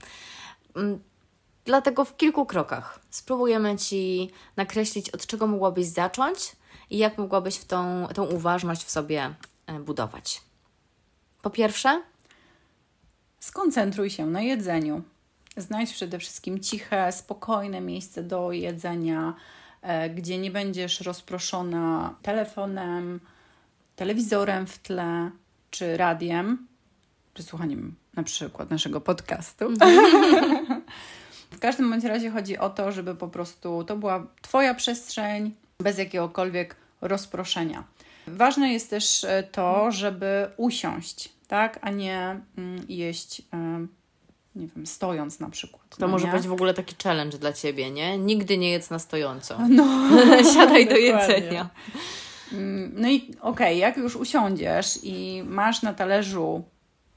Mm, 0.75 0.99
Dlatego 1.65 2.05
w 2.05 2.17
kilku 2.17 2.45
krokach 2.45 2.99
spróbujemy 3.09 3.77
Ci 3.77 4.31
nakreślić, 4.57 5.09
od 5.09 5.25
czego 5.25 5.47
mogłabyś 5.47 5.85
zacząć 5.85 6.55
i 6.89 6.97
jak 6.97 7.17
mogłabyś 7.17 7.55
w 7.55 7.65
tą, 7.65 8.07
tą 8.15 8.23
uważność 8.23 8.83
w 8.83 8.91
sobie 8.91 9.33
e, 9.67 9.79
budować. 9.79 10.41
Po 11.41 11.49
pierwsze, 11.49 12.01
Skoncentruj 13.41 14.09
się 14.09 14.25
na 14.25 14.41
jedzeniu. 14.41 15.01
Znajdź 15.57 15.93
przede 15.93 16.19
wszystkim 16.19 16.59
ciche, 16.59 17.11
spokojne 17.11 17.81
miejsce 17.81 18.23
do 18.23 18.51
jedzenia, 18.51 19.33
e, 19.81 20.09
gdzie 20.09 20.37
nie 20.37 20.51
będziesz 20.51 21.01
rozproszona 21.01 22.15
telefonem, 22.21 23.19
telewizorem 23.95 24.67
w 24.67 24.79
tle 24.79 25.31
czy 25.71 25.97
radiem, 25.97 26.67
czy 27.33 27.43
słuchaniem 27.43 27.95
na 28.13 28.23
przykład 28.23 28.69
naszego 28.69 29.01
podcastu. 29.01 29.65
w 31.51 31.59
każdym 31.59 31.89
bądź 31.89 32.03
razie 32.03 32.31
chodzi 32.31 32.57
o 32.57 32.69
to, 32.69 32.91
żeby 32.91 33.15
po 33.15 33.27
prostu 33.27 33.83
to 33.83 33.97
była 33.97 34.27
Twoja 34.41 34.73
przestrzeń 34.73 35.55
bez 35.79 35.97
jakiegokolwiek 35.97 36.75
rozproszenia. 37.01 37.83
Ważne 38.27 38.73
jest 38.73 38.89
też 38.89 39.23
e, 39.23 39.43
to, 39.43 39.91
żeby 39.91 40.49
usiąść, 40.57 41.29
tak, 41.51 41.79
a 41.81 41.89
nie 41.89 42.41
mm, 42.57 42.85
jeść, 42.89 43.41
e, 43.53 43.87
nie 44.55 44.67
wiem, 44.67 44.85
stojąc 44.87 45.39
na 45.39 45.49
przykład. 45.49 45.83
to 45.89 45.97
no 45.99 46.07
może 46.07 46.27
nie? 46.27 46.33
być 46.33 46.47
w 46.47 46.53
ogóle 46.53 46.73
taki 46.73 46.95
challenge 47.03 47.37
dla 47.37 47.53
Ciebie, 47.53 47.91
nie? 47.91 48.17
Nigdy 48.17 48.57
nie 48.57 48.69
jedz 48.71 48.89
na 48.89 48.99
stojąco. 48.99 49.57
No, 49.69 49.85
Siadaj 50.53 50.87
do 50.87 50.95
jedzenia. 50.95 51.69
Mm, 52.53 52.91
No 52.95 53.09
i 53.09 53.35
okej, 53.41 53.79
jak 53.79 53.97
już 53.97 54.15
usiądziesz 54.15 54.99
i 55.03 55.43
masz 55.45 55.81
na 55.81 55.93
talerzu 55.93 56.63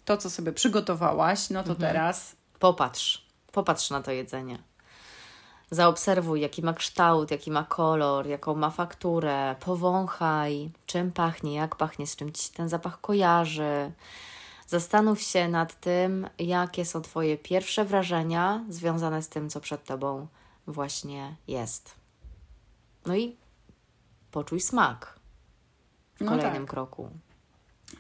to, 0.05 0.17
co 0.17 0.31
sobie 0.31 0.53
przygotowałaś, 0.53 1.51
no 1.51 1.63
to 1.63 1.71
Mhm. 1.73 1.93
teraz 1.93 2.37
Popatrz, 2.59 3.27
popatrz 3.53 3.91
na 3.91 4.03
to 4.03 4.11
jedzenie. 4.13 4.59
Zaobserwuj, 5.75 6.41
jaki 6.41 6.63
ma 6.63 6.75
kształt, 6.75 7.31
jaki 7.31 7.51
ma 7.51 7.65
kolor, 7.65 8.27
jaką 8.27 8.55
ma 8.55 8.71
fakturę. 8.71 9.57
Powąchaj, 9.61 10.71
czym 10.87 11.13
pachnie, 11.13 11.55
jak 11.55 11.77
pachnie, 11.77 12.07
z 12.07 12.17
czym 12.17 12.33
ci 12.33 12.53
ten 12.53 12.69
zapach 12.69 13.01
kojarzy. 13.01 13.93
Zastanów 14.67 15.23
się 15.23 15.49
nad 15.49 15.81
tym, 15.81 16.29
jakie 16.39 16.85
są 16.85 17.03
Twoje 17.03 17.39
pierwsze 17.39 17.85
wrażenia 17.85 18.65
związane 18.69 19.23
z 19.23 19.29
tym, 19.29 19.51
co 19.51 19.61
przed 19.61 19.85
Tobą 19.85 20.27
właśnie 20.67 21.37
jest. 21.49 21.95
No 23.07 23.17
i 23.17 23.37
poczuj 24.31 24.61
smak 24.61 25.19
w 26.15 26.21
No 26.21 26.31
kolejnym 26.31 26.63
tak. 26.63 26.71
kroku. 26.71 27.11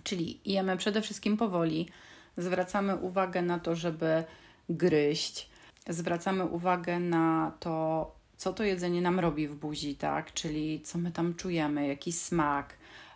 Czyli 0.04 0.40
jemy 0.44 0.76
przede 0.76 1.02
wszystkim 1.02 1.36
powoli, 1.36 1.88
zwracamy 2.36 2.96
uwagę 2.96 3.42
na 3.42 3.58
to, 3.58 3.76
żeby 3.76 4.24
gryźć. 4.68 5.53
Zwracamy 5.88 6.44
uwagę 6.44 7.00
na 7.00 7.52
to, 7.60 8.14
co 8.36 8.52
to 8.52 8.64
jedzenie 8.64 9.02
nam 9.02 9.20
robi 9.20 9.48
w 9.48 9.54
buzi, 9.54 9.94
tak? 9.94 10.32
Czyli 10.32 10.80
co 10.80 10.98
my 10.98 11.12
tam 11.12 11.34
czujemy, 11.34 11.86
jaki 11.86 12.12
smak, 12.12 12.74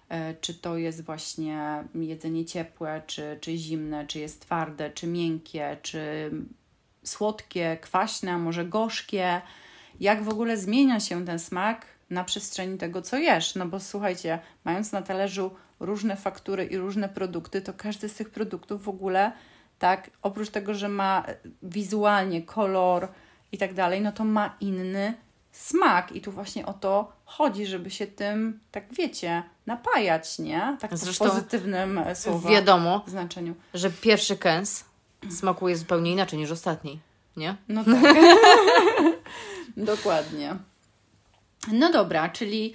e, 0.08 0.34
czy 0.34 0.54
to 0.54 0.76
jest 0.76 1.04
właśnie 1.04 1.84
jedzenie 1.94 2.44
ciepłe, 2.44 3.02
czy, 3.06 3.38
czy 3.40 3.56
zimne, 3.56 4.06
czy 4.06 4.18
jest 4.18 4.40
twarde, 4.40 4.90
czy 4.90 5.06
miękkie, 5.06 5.76
czy 5.82 6.30
słodkie, 7.04 7.78
kwaśne, 7.80 8.32
a 8.32 8.38
może 8.38 8.64
gorzkie. 8.64 9.40
Jak 10.00 10.22
w 10.22 10.28
ogóle 10.28 10.56
zmienia 10.56 11.00
się 11.00 11.24
ten 11.24 11.38
smak 11.38 11.86
na 12.10 12.24
przestrzeni 12.24 12.78
tego, 12.78 13.02
co 13.02 13.16
jesz? 13.18 13.54
No 13.54 13.66
bo 13.66 13.80
słuchajcie, 13.80 14.38
mając 14.64 14.92
na 14.92 15.02
talerzu 15.02 15.50
różne 15.80 16.16
faktury 16.16 16.64
i 16.64 16.76
różne 16.76 17.08
produkty, 17.08 17.62
to 17.62 17.72
każdy 17.72 18.08
z 18.08 18.14
tych 18.14 18.30
produktów 18.30 18.82
w 18.84 18.88
ogóle, 18.88 19.32
tak, 19.78 20.10
oprócz 20.22 20.50
tego, 20.50 20.74
że 20.74 20.88
ma 20.88 21.24
wizualnie 21.62 22.42
kolor 22.42 23.08
i 23.52 23.58
tak 23.58 23.74
dalej, 23.74 24.00
no 24.00 24.12
to 24.12 24.24
ma 24.24 24.56
inny 24.60 25.14
smak. 25.52 26.12
I 26.12 26.20
tu 26.20 26.32
właśnie 26.32 26.66
o 26.66 26.72
to 26.72 27.12
chodzi, 27.24 27.66
żeby 27.66 27.90
się 27.90 28.06
tym, 28.06 28.60
tak 28.70 28.84
wiecie, 28.92 29.42
napajać, 29.66 30.38
nie? 30.38 30.76
Tak 30.80 30.96
Zresztą 30.98 31.24
w 31.24 31.28
pozytywnym 31.28 32.00
słowa 32.14 32.50
wiadomo, 32.50 33.04
znaczeniu. 33.06 33.54
że 33.74 33.90
pierwszy 33.90 34.36
kęs 34.36 34.84
smakuje 35.30 35.76
zupełnie 35.76 36.12
inaczej 36.12 36.38
niż 36.38 36.50
ostatni, 36.50 37.00
nie? 37.36 37.56
No 37.68 37.84
tak. 37.84 38.16
Dokładnie. 39.76 40.56
No 41.72 41.92
dobra, 41.92 42.28
czyli 42.28 42.74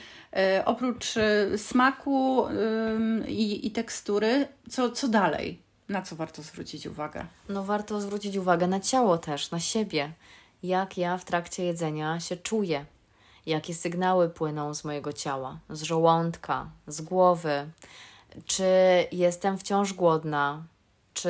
y, 0.60 0.66
oprócz 0.66 1.18
y, 1.18 1.58
smaku 1.58 2.48
y, 2.48 3.32
i 3.32 3.72
tekstury, 3.72 4.48
co, 4.70 4.90
co 4.90 5.08
dalej? 5.08 5.64
Na 5.94 6.02
co 6.02 6.16
warto 6.16 6.42
zwrócić 6.42 6.88
uwagę? 6.88 7.26
No 7.50 7.64
warto 7.64 8.02
zwrócić 8.02 8.38
uwagę 8.38 8.68
na 8.68 8.80
ciało 8.80 9.18
też, 9.18 9.52
na 9.52 9.60
siebie. 9.60 10.12
Jak 10.64 10.98
ja 10.98 11.18
w 11.18 11.26
trakcie 11.26 11.66
jedzenia 11.66 12.20
się 12.20 12.38
czuję. 12.38 12.86
Jakie 13.46 13.76
sygnały 13.76 14.30
płyną 14.30 14.74
z 14.74 14.84
mojego 14.84 15.14
ciała, 15.14 15.60
z 15.70 15.82
żołądka, 15.82 16.70
z 16.88 17.02
głowy. 17.02 17.70
Czy 18.46 18.66
jestem 19.12 19.58
wciąż 19.58 19.94
głodna? 19.94 20.64
Czy 21.14 21.30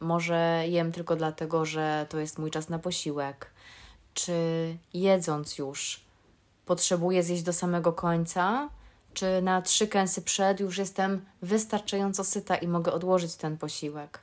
może 0.00 0.64
jem 0.66 0.92
tylko 0.92 1.16
dlatego, 1.16 1.64
że 1.64 2.06
to 2.08 2.18
jest 2.18 2.38
mój 2.38 2.50
czas 2.50 2.68
na 2.68 2.78
posiłek? 2.78 3.50
Czy 4.14 4.32
jedząc 4.94 5.58
już 5.58 6.00
potrzebuję 6.66 7.22
zjeść 7.22 7.42
do 7.42 7.52
samego 7.52 7.92
końca? 7.92 8.68
Czy 9.14 9.42
na 9.42 9.62
trzy 9.62 9.88
kęsy 9.88 10.22
przed 10.22 10.60
już 10.60 10.78
jestem 10.78 11.24
wystarczająco 11.42 12.24
syta 12.24 12.56
i 12.56 12.68
mogę 12.68 12.92
odłożyć 12.92 13.36
ten 13.36 13.58
posiłek? 13.58 14.20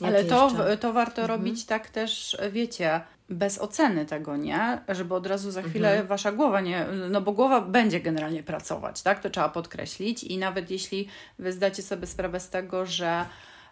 Ale 0.00 0.24
to, 0.24 0.50
to 0.80 0.92
warto 0.92 1.22
mhm. 1.22 1.40
robić 1.40 1.66
tak 1.66 1.90
też, 1.90 2.36
wiecie, 2.52 3.00
bez 3.30 3.58
oceny 3.58 4.06
tego, 4.06 4.36
nie? 4.36 4.78
Żeby 4.88 5.14
od 5.14 5.26
razu 5.26 5.50
za 5.50 5.62
chwilę 5.62 5.88
mhm. 5.88 6.06
wasza 6.06 6.32
głowa 6.32 6.60
nie. 6.60 6.86
No 7.10 7.20
bo 7.20 7.32
głowa 7.32 7.60
będzie 7.60 8.00
generalnie 8.00 8.42
pracować, 8.42 9.02
tak? 9.02 9.20
To 9.20 9.30
trzeba 9.30 9.48
podkreślić. 9.48 10.24
I 10.24 10.38
nawet 10.38 10.70
jeśli 10.70 11.08
wy 11.38 11.52
zdacie 11.52 11.82
sobie 11.82 12.06
sprawę 12.06 12.40
z 12.40 12.50
tego, 12.50 12.86
że 12.86 13.24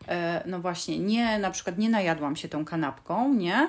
e, 0.09 0.43
no 0.47 0.59
właśnie, 0.59 0.99
nie, 0.99 1.39
na 1.39 1.51
przykład 1.51 1.79
nie 1.79 1.89
najadłam 1.89 2.37
się 2.37 2.49
tą 2.49 2.65
kanapką, 2.65 3.35
nie? 3.35 3.69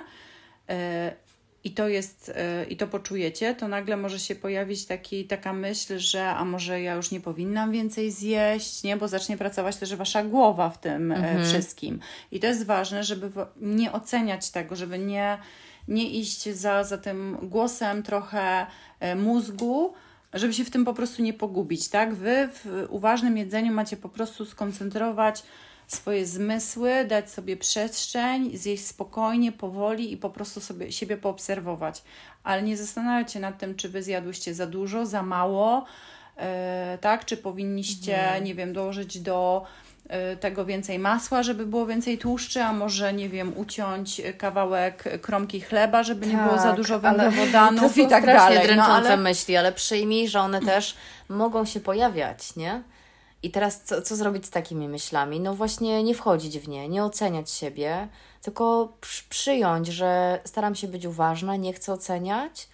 E, 1.63 1.67
i 1.67 1.71
to 1.71 1.87
jest, 1.87 2.29
y, 2.29 2.65
i 2.65 2.77
to 2.77 2.87
poczujecie, 2.87 3.55
to 3.55 3.67
nagle 3.67 3.97
może 3.97 4.19
się 4.19 4.35
pojawić 4.35 4.85
taki, 4.85 5.25
taka 5.25 5.53
myśl, 5.53 5.99
że 5.99 6.29
a 6.29 6.45
może 6.45 6.81
ja 6.81 6.93
już 6.93 7.11
nie 7.11 7.21
powinnam 7.21 7.71
więcej 7.71 8.11
zjeść, 8.11 8.83
nie? 8.83 8.97
Bo 8.97 9.07
zacznie 9.07 9.37
pracować 9.37 9.77
też 9.77 9.95
wasza 9.95 10.23
głowa 10.23 10.69
w 10.69 10.77
tym 10.77 11.11
y, 11.11 11.15
mhm. 11.15 11.45
wszystkim. 11.45 11.99
I 12.31 12.39
to 12.39 12.47
jest 12.47 12.65
ważne, 12.65 13.03
żeby 13.03 13.31
nie 13.61 13.91
oceniać 13.91 14.51
tego, 14.51 14.75
żeby 14.75 14.99
nie, 14.99 15.37
nie 15.87 16.09
iść 16.09 16.49
za, 16.49 16.83
za 16.83 16.97
tym 16.97 17.37
głosem 17.41 18.03
trochę 18.03 18.65
y, 19.03 19.15
mózgu, 19.15 19.93
żeby 20.33 20.53
się 20.53 20.65
w 20.65 20.69
tym 20.69 20.85
po 20.85 20.93
prostu 20.93 21.21
nie 21.21 21.33
pogubić, 21.33 21.89
tak? 21.89 22.13
Wy 22.13 22.49
w 22.53 22.85
uważnym 22.89 23.37
jedzeniu 23.37 23.73
macie 23.73 23.97
po 23.97 24.09
prostu 24.09 24.45
skoncentrować 24.45 25.43
swoje 25.93 26.25
zmysły, 26.25 27.05
dać 27.05 27.31
sobie 27.31 27.57
przestrzeń, 27.57 28.57
zjeść 28.57 28.85
spokojnie, 28.85 29.51
powoli 29.51 30.13
i 30.13 30.17
po 30.17 30.29
prostu 30.29 30.61
sobie 30.61 30.91
siebie 30.91 31.17
poobserwować. 31.17 32.03
Ale 32.43 32.63
nie 32.63 32.77
zastanawiać 32.77 33.33
się 33.33 33.39
nad 33.39 33.57
tym, 33.57 33.75
czy 33.75 33.89
wy 33.89 34.03
zjadłyście 34.03 34.53
za 34.53 34.67
dużo, 34.67 35.05
za 35.05 35.23
mało, 35.23 35.85
yy, 36.37 36.43
tak? 37.01 37.25
Czy 37.25 37.37
powinniście, 37.37 38.23
mhm. 38.23 38.43
nie 38.43 38.55
wiem, 38.55 38.73
dołożyć 38.73 39.19
do 39.19 39.65
e, 40.07 40.37
tego 40.37 40.65
więcej 40.65 40.99
masła, 40.99 41.43
żeby 41.43 41.65
było 41.65 41.85
więcej 41.85 42.17
tłuszczy, 42.17 42.63
a 42.63 42.73
może, 42.73 43.13
nie 43.13 43.29
wiem, 43.29 43.53
uciąć 43.57 44.21
kawałek 44.37 45.21
kromki 45.21 45.61
chleba, 45.61 46.03
żeby 46.03 46.25
tak, 46.25 46.35
nie 46.35 46.41
było 46.41 46.57
za 46.57 46.63
tak, 46.63 46.75
dużo 46.75 46.99
węglowodanów 47.05 47.97
i 47.97 48.07
tak 48.07 48.25
dalej. 48.25 48.59
To 48.59 48.63
dręczące 48.65 49.01
no, 49.01 49.07
ale... 49.07 49.17
myśli, 49.17 49.57
ale 49.57 49.71
przyjmij, 49.71 50.27
że 50.27 50.39
one 50.39 50.61
też 50.61 50.95
mogą 51.29 51.65
się 51.65 51.79
pojawiać, 51.79 52.55
nie? 52.55 52.83
I 53.43 53.51
teraz 53.51 53.81
co, 53.81 54.01
co 54.01 54.15
zrobić 54.15 54.45
z 54.45 54.49
takimi 54.49 54.89
myślami? 54.89 55.39
No 55.39 55.55
właśnie 55.55 56.03
nie 56.03 56.15
wchodzić 56.15 56.59
w 56.59 56.67
nie, 56.67 56.89
nie 56.89 57.03
oceniać 57.03 57.51
siebie, 57.51 58.07
tylko 58.41 58.93
przyjąć, 59.29 59.87
że 59.87 60.39
staram 60.45 60.75
się 60.75 60.87
być 60.87 61.05
uważna, 61.05 61.55
nie 61.55 61.73
chcę 61.73 61.93
oceniać 61.93 62.69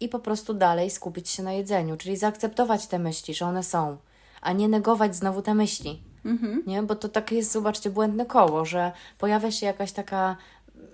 i 0.00 0.08
po 0.08 0.18
prostu 0.18 0.54
dalej 0.54 0.90
skupić 0.90 1.28
się 1.28 1.42
na 1.42 1.52
jedzeniu, 1.52 1.96
czyli 1.96 2.16
zaakceptować 2.16 2.86
te 2.86 2.98
myśli, 2.98 3.34
że 3.34 3.46
one 3.46 3.62
są, 3.62 3.96
a 4.40 4.52
nie 4.52 4.68
negować 4.68 5.16
znowu 5.16 5.42
te 5.42 5.54
myśli. 5.54 6.02
Mhm. 6.24 6.62
Nie? 6.66 6.82
Bo 6.82 6.94
to 6.96 7.08
takie 7.08 7.36
jest, 7.36 7.52
zobaczcie, 7.52 7.90
błędne 7.90 8.26
koło, 8.26 8.64
że 8.64 8.92
pojawia 9.18 9.50
się 9.50 9.66
jakaś 9.66 9.92
taka 9.92 10.36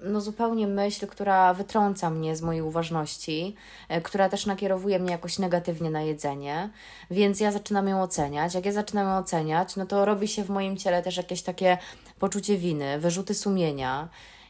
no 0.02 0.20
zupełnie 0.20 0.66
myśl, 0.66 1.06
która 1.06 1.54
wytrąca 1.54 2.10
mnie 2.10 2.36
z 2.36 2.42
mojej 2.42 2.62
uważności, 2.62 3.54
e, 3.88 4.00
która 4.00 4.28
też 4.28 4.46
nakierowuje 4.46 4.98
mnie 4.98 5.12
jakoś 5.12 5.38
negatywnie 5.38 5.90
na 5.90 6.02
jedzenie, 6.02 6.70
więc 7.10 7.40
ja 7.40 7.52
zaczynam 7.52 7.88
ją 7.88 8.02
oceniać. 8.02 8.54
Jak 8.54 8.66
ja 8.66 8.72
zaczynam 8.72 9.06
ją 9.06 9.18
oceniać, 9.18 9.76
no 9.76 9.86
to 9.86 10.04
robi 10.04 10.28
się 10.28 10.44
w 10.44 10.50
moim 10.50 10.76
ciele 10.76 11.02
też 11.02 11.16
jakieś 11.16 11.42
takie 11.42 11.78
poczucie 12.18 12.58
winy, 12.58 12.98
wyrzuty 12.98 13.34
sumienia 13.34 14.08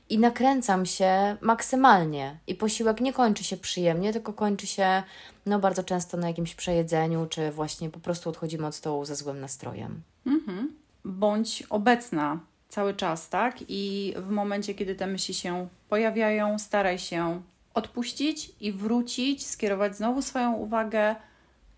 i 0.09 0.19
nakręcam 0.19 0.87
się 0.87 1.37
maksymalnie. 1.41 2.39
I 2.47 2.55
posiłek 2.55 3.01
nie 3.01 3.13
kończy 3.13 3.45
się 3.45 3.57
przyjemnie, 3.57 4.13
tylko 4.13 4.33
kończy 4.33 4.67
się 4.67 5.03
no 5.47 5.59
bardzo 5.59 5.85
często 5.85 6.17
na 6.17 6.29
jakimś 6.29 6.55
przejedzeniu, 6.55 7.27
czy 7.27 7.51
właśnie 7.51 7.91
po 7.91 8.01
prostu 8.01 8.31
odchodzimy 8.31 8.67
od 8.67 8.75
stołu 8.75 9.05
ze 9.05 9.17
złym 9.17 9.41
nastrojem. 9.41 10.03
Mhm. 10.27 10.75
Bądź 11.05 11.63
obecna 11.71 12.41
cały 12.69 12.95
czas, 12.95 13.29
tak? 13.29 13.57
I 13.69 14.15
w 14.17 14.31
momencie, 14.31 14.75
kiedy 14.75 14.95
te 14.95 15.07
myśli 15.07 15.35
się 15.35 15.69
pojawiają, 15.89 16.59
staraj 16.59 16.99
się 16.99 17.43
odpuścić 17.75 18.53
i 18.61 18.73
wrócić, 18.73 19.47
skierować 19.47 19.97
znowu 19.97 20.23
swoją 20.23 20.53
uwagę 20.53 21.17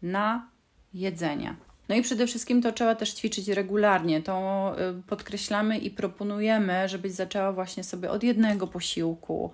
na 0.03 0.49
jedzenie. 0.95 1.57
No 1.89 1.95
i 1.95 2.03
przede 2.03 2.27
wszystkim 2.27 2.63
to 2.63 2.73
trzeba 2.73 2.95
też 2.95 3.13
ćwiczyć 3.13 3.49
regularnie. 3.49 4.23
To 4.23 4.75
y, 4.99 5.03
podkreślamy 5.03 5.79
i 5.79 5.91
proponujemy, 5.91 6.89
żebyś 6.89 7.13
zaczęła 7.13 7.53
właśnie 7.53 7.85
sobie 7.85 8.11
od 8.11 8.23
jednego 8.23 8.67
posiłku, 8.67 9.51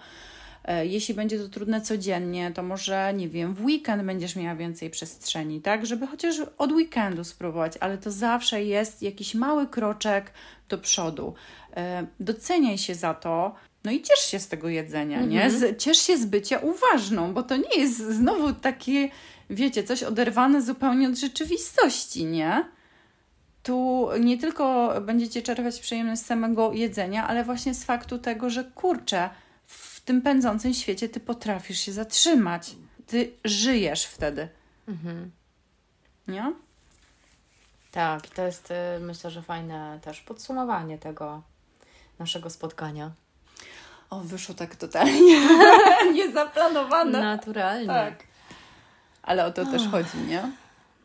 jeśli 0.85 1.15
będzie 1.15 1.39
to 1.39 1.49
trudne 1.49 1.81
codziennie, 1.81 2.53
to 2.55 2.63
może, 2.63 3.15
nie 3.15 3.29
wiem, 3.29 3.55
w 3.55 3.65
weekend 3.65 4.03
będziesz 4.03 4.37
miała 4.37 4.55
więcej 4.55 4.91
przestrzeni, 4.91 5.61
tak? 5.61 5.87
Żeby 5.87 6.07
chociaż 6.07 6.37
od 6.59 6.73
weekendu 6.73 7.25
spróbować, 7.25 7.73
ale 7.81 7.99
to 7.99 8.11
zawsze 8.11 8.65
jest 8.65 9.03
jakiś 9.03 9.35
mały 9.35 9.67
kroczek 9.67 10.33
do 10.69 10.79
przodu. 10.79 11.35
E, 11.77 12.07
doceniaj 12.21 12.79
się 12.79 12.95
za 12.95 13.15
to, 13.15 13.55
no 13.85 13.91
i 13.91 14.03
ciesz 14.03 14.19
się 14.19 14.39
z 14.39 14.49
tego 14.49 14.69
jedzenia, 14.69 15.23
nie? 15.23 15.45
Mhm. 15.45 15.77
ciesz 15.77 15.99
się 15.99 16.19
z 16.19 16.27
bycia 16.27 16.59
uważną, 16.59 17.35
bo 17.35 17.43
to 17.43 17.57
nie 17.57 17.77
jest 17.77 17.99
znowu 17.99 18.53
takie, 18.53 19.09
wiecie, 19.51 19.85
coś 19.85 20.03
oderwane 20.03 20.63
zupełnie 20.63 21.09
od 21.09 21.15
rzeczywistości, 21.15 22.25
nie? 22.25 22.65
Tu 23.63 24.09
nie 24.21 24.39
tylko 24.39 24.95
będziecie 25.01 25.43
czerpać 25.43 25.81
przyjemność 25.81 26.23
z 26.23 26.27
samego 26.27 26.73
jedzenia, 26.73 27.29
ale 27.29 27.45
właśnie 27.45 27.75
z 27.75 27.85
faktu 27.85 28.19
tego, 28.19 28.51
że 28.51 28.65
kurczę, 28.65 29.31
tym 30.05 30.23
pędzącym 30.23 30.75
świecie 30.75 31.09
ty 31.09 31.21
potrafisz 31.21 31.81
się 31.81 31.93
zatrzymać. 31.93 32.77
Ty 33.07 33.33
żyjesz 33.45 34.05
wtedy. 34.05 34.49
Mhm. 34.89 35.31
Nie? 36.29 36.53
Tak, 37.91 38.29
to 38.29 38.43
jest 38.43 38.71
y, 38.71 38.75
myślę, 39.01 39.31
że 39.31 39.43
fajne 39.43 39.99
też 40.03 40.21
podsumowanie 40.21 40.99
tego 40.99 41.43
naszego 42.19 42.51
spotkania. 42.51 43.11
O, 44.11 44.21
wyszło 44.21 44.55
tak 44.55 44.77
totalnie 44.77 45.41
niezaplanowane. 46.15 47.23
Naturalnie. 47.23 47.87
Tak. 47.87 48.25
Ale 49.23 49.47
o 49.47 49.53
to 49.53 49.63
oh. 49.63 49.71
też 49.71 49.89
chodzi, 49.89 50.19
nie? 50.29 50.51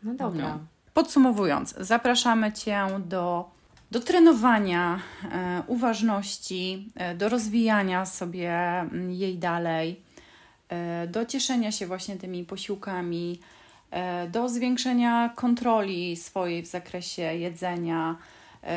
No 0.04 0.14
dobra. 0.14 0.48
No. 0.48 0.60
Podsumowując, 0.94 1.76
zapraszamy 1.78 2.54
Cię 2.54 2.88
do 3.00 3.50
do 3.92 4.00
trenowania 4.00 5.00
e, 5.24 5.64
uważności, 5.68 6.92
e, 6.96 7.16
do 7.16 7.30
rozwijania 7.30 8.06
sobie 8.06 8.52
mm, 8.52 9.12
jej 9.12 9.38
dalej, 9.38 10.02
e, 10.70 11.08
do 11.08 11.26
cieszenia 11.26 11.72
się 11.72 11.88
właśnie 11.88 12.16
tymi 12.16 12.44
posiłkami, 12.44 13.40
do 14.32 14.50
zwiększenia 14.50 15.30
kontroli 15.36 16.16
swojej 16.16 16.64
w 16.64 16.68
zakresie 16.68 17.22
jedzenia, 17.22 18.16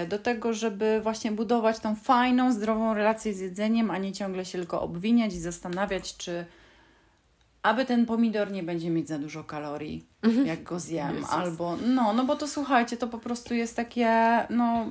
do 0.08 0.18
tego, 0.18 0.52
żeby 0.52 1.00
właśnie 1.02 1.32
budować 1.32 1.78
tą 1.78 1.94
fajną, 1.94 2.52
zdrową 2.52 2.94
relację 2.94 3.34
z 3.34 3.40
jedzeniem, 3.40 3.90
a 3.90 3.98
nie 3.98 4.12
ciągle 4.12 4.44
się 4.44 4.58
tylko 4.58 4.82
obwiniać 4.82 5.34
i 5.34 5.38
zastanawiać, 5.40 6.16
czy 6.16 6.46
aby 7.62 7.84
ten 7.84 8.06
pomidor 8.06 8.50
nie 8.50 8.62
będzie 8.62 8.90
mieć 8.90 9.08
za 9.08 9.18
dużo 9.18 9.44
kalorii, 9.44 10.04
jak 10.44 10.62
go 10.62 10.80
zjem, 10.80 11.14
Jezus. 11.14 11.30
albo 11.30 11.76
no, 11.86 12.12
no 12.12 12.24
bo 12.24 12.36
to 12.36 12.48
słuchajcie, 12.48 12.96
to 12.96 13.08
po 13.08 13.18
prostu 13.18 13.54
jest 13.54 13.76
takie, 13.76 14.08
no, 14.50 14.86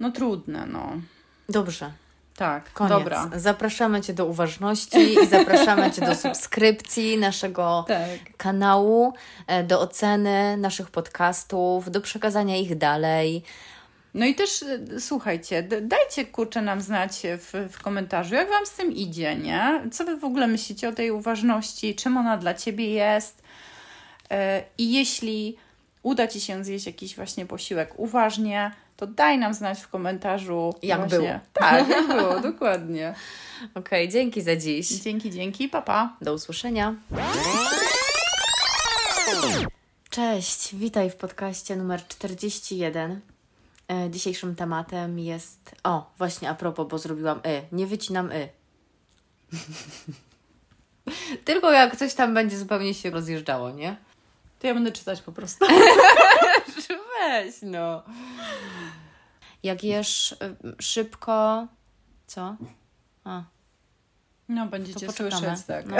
no 0.00 0.10
trudne, 0.10 0.66
no. 0.66 0.92
Dobrze, 1.48 1.92
Tak, 2.36 2.72
koniec. 2.72 2.92
dobra. 2.98 3.30
Zapraszamy 3.36 4.00
Cię 4.00 4.14
do 4.14 4.26
uważności 4.26 5.14
i 5.14 5.26
zapraszamy 5.26 5.90
Cię 5.90 6.06
do 6.06 6.14
subskrypcji 6.24 7.18
naszego 7.18 7.84
Tak. 7.88 8.36
kanału, 8.36 9.12
e, 9.46 9.64
do 9.64 9.80
oceny 9.80 10.56
naszych 10.56 10.90
podcastów, 10.90 11.90
do 11.90 12.00
przekazania 12.00 12.56
ich 12.56 12.78
dalej. 12.78 13.42
No 14.18 14.26
i 14.26 14.34
też 14.34 14.62
e, 14.62 15.00
słuchajcie, 15.00 15.62
dajcie 15.82 16.24
kurczę 16.24 16.62
nam 16.62 16.80
znać 16.80 17.22
w, 17.38 17.68
w 17.72 17.82
komentarzu, 17.82 18.34
jak 18.34 18.48
Wam 18.48 18.66
z 18.66 18.72
tym 18.72 18.92
idzie, 18.92 19.36
nie? 19.36 19.80
Co 19.92 20.04
Wy 20.04 20.16
w 20.16 20.24
ogóle 20.24 20.46
myślicie 20.46 20.88
o 20.88 20.92
tej 20.92 21.10
uważności, 21.10 21.94
czym 21.94 22.16
ona 22.16 22.36
dla 22.36 22.54
Ciebie 22.54 22.90
jest? 22.90 23.42
E, 24.30 24.62
I 24.78 24.92
jeśli 24.92 25.56
uda 26.02 26.26
Ci 26.26 26.40
się 26.40 26.64
zjeść 26.64 26.86
jakiś 26.86 27.16
właśnie 27.16 27.46
posiłek 27.46 27.92
uważnie, 27.96 28.70
to 28.96 29.06
daj 29.06 29.38
nam 29.38 29.54
znać 29.54 29.80
w 29.80 29.88
komentarzu. 29.88 30.74
Jak 30.82 30.98
właśnie. 30.98 31.18
było. 31.18 31.40
Tak, 31.52 31.88
jak 31.88 32.06
było, 32.06 32.40
dokładnie. 32.40 33.14
Okej, 33.74 34.08
dzięki 34.08 34.42
za 34.42 34.56
dziś. 34.56 34.88
Dzięki, 34.88 35.30
dzięki, 35.30 35.68
papa. 35.68 36.16
Do 36.20 36.34
usłyszenia. 36.34 36.94
Cześć, 40.10 40.74
witaj 40.74 41.10
w 41.10 41.16
podcaście 41.16 41.76
numer 41.76 42.06
41. 42.06 43.37
E, 43.88 44.10
Dzisiejszym 44.10 44.54
tematem 44.54 45.18
jest. 45.18 45.74
O, 45.84 46.10
właśnie 46.18 46.50
a 46.50 46.54
propos, 46.54 46.88
bo 46.88 46.98
zrobiłam 46.98 47.38
y. 47.38 47.62
Nie 47.72 47.86
wycinam 47.86 48.32
y. 48.32 48.48
Tylko 51.44 51.72
jak 51.72 51.96
coś 51.96 52.14
tam 52.14 52.34
będzie 52.34 52.58
zupełnie 52.58 52.94
się 52.94 53.10
rozjeżdżało, 53.10 53.70
nie? 53.70 53.96
To 54.58 54.66
ja 54.66 54.74
będę 54.74 54.92
czytać 54.92 55.22
po 55.22 55.32
prostu. 55.32 55.66
Weź, 57.20 57.54
no. 57.62 58.02
Jak 59.62 59.84
jesz 59.84 60.32
y, 60.32 60.36
szybko. 60.82 61.66
Co? 62.26 62.56
A, 63.24 63.42
No, 64.48 64.66
będziecie 64.66 65.12
słyszeć, 65.12 65.62
tak. 65.66 65.86
No. 65.86 65.96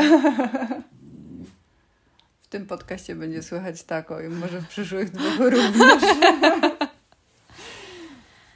W 2.42 2.46
tym 2.48 2.66
podcaście 2.66 3.14
będzie 3.14 3.42
słychać 3.42 3.82
tako 3.82 4.20
i 4.20 4.28
może 4.28 4.60
w 4.60 4.68
przyszłych 4.68 5.10
dwóch 5.10 5.38
również. 5.38 6.02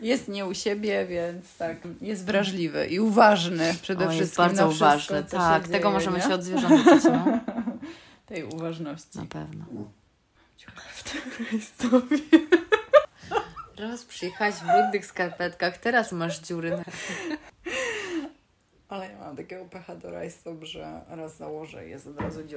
Jest 0.02 0.28
nie 0.28 0.46
u 0.46 0.54
siebie, 0.54 1.06
więc 1.06 1.56
tak, 1.56 1.76
jest 2.00 2.24
wrażliwy 2.24 2.86
i 2.86 3.00
uważny 3.00 3.74
przede 3.82 4.04
O, 4.06 4.08
wszystkim 4.08 4.22
jest 4.22 4.36
bardzo 4.36 4.62
na 4.62 4.68
wszystko, 4.68 4.86
uważny. 5.14 5.24
co 5.30 5.36
Tak, 5.36 5.62
się 5.62 5.68
tego 5.68 5.82
dzieje, 5.84 5.94
możemy 5.94 6.16
nie? 6.18 6.22
się 6.24 6.34
od 6.34 6.42
zwierząt 6.44 6.86
uczyć, 6.86 7.04
no. 7.04 7.24
Tej 8.26 8.44
uważności. 8.44 9.18
Na 9.18 9.26
pewno. 9.26 9.64
W 10.58 11.48
historii. 11.50 12.28
Raz 13.78 14.04
przyjechać 14.04 14.54
w 14.54 14.66
brudnych 14.66 15.06
skarpetkach, 15.06 15.78
teraz 15.78 16.12
masz 16.12 16.40
dziury 16.40 16.70
na... 16.70 16.84
Ale 18.88 19.10
ja 19.12 19.18
mam 19.18 19.36
takiego 19.36 19.64
pecha 19.64 19.96
do 19.96 20.10
rajstop, 20.10 20.64
że 20.64 21.00
raz 21.08 21.36
założę 21.36 21.86
i 21.86 21.90
jest 21.90 22.06
od 22.06 22.20
razu 22.20 22.42
dziura. 22.42 22.48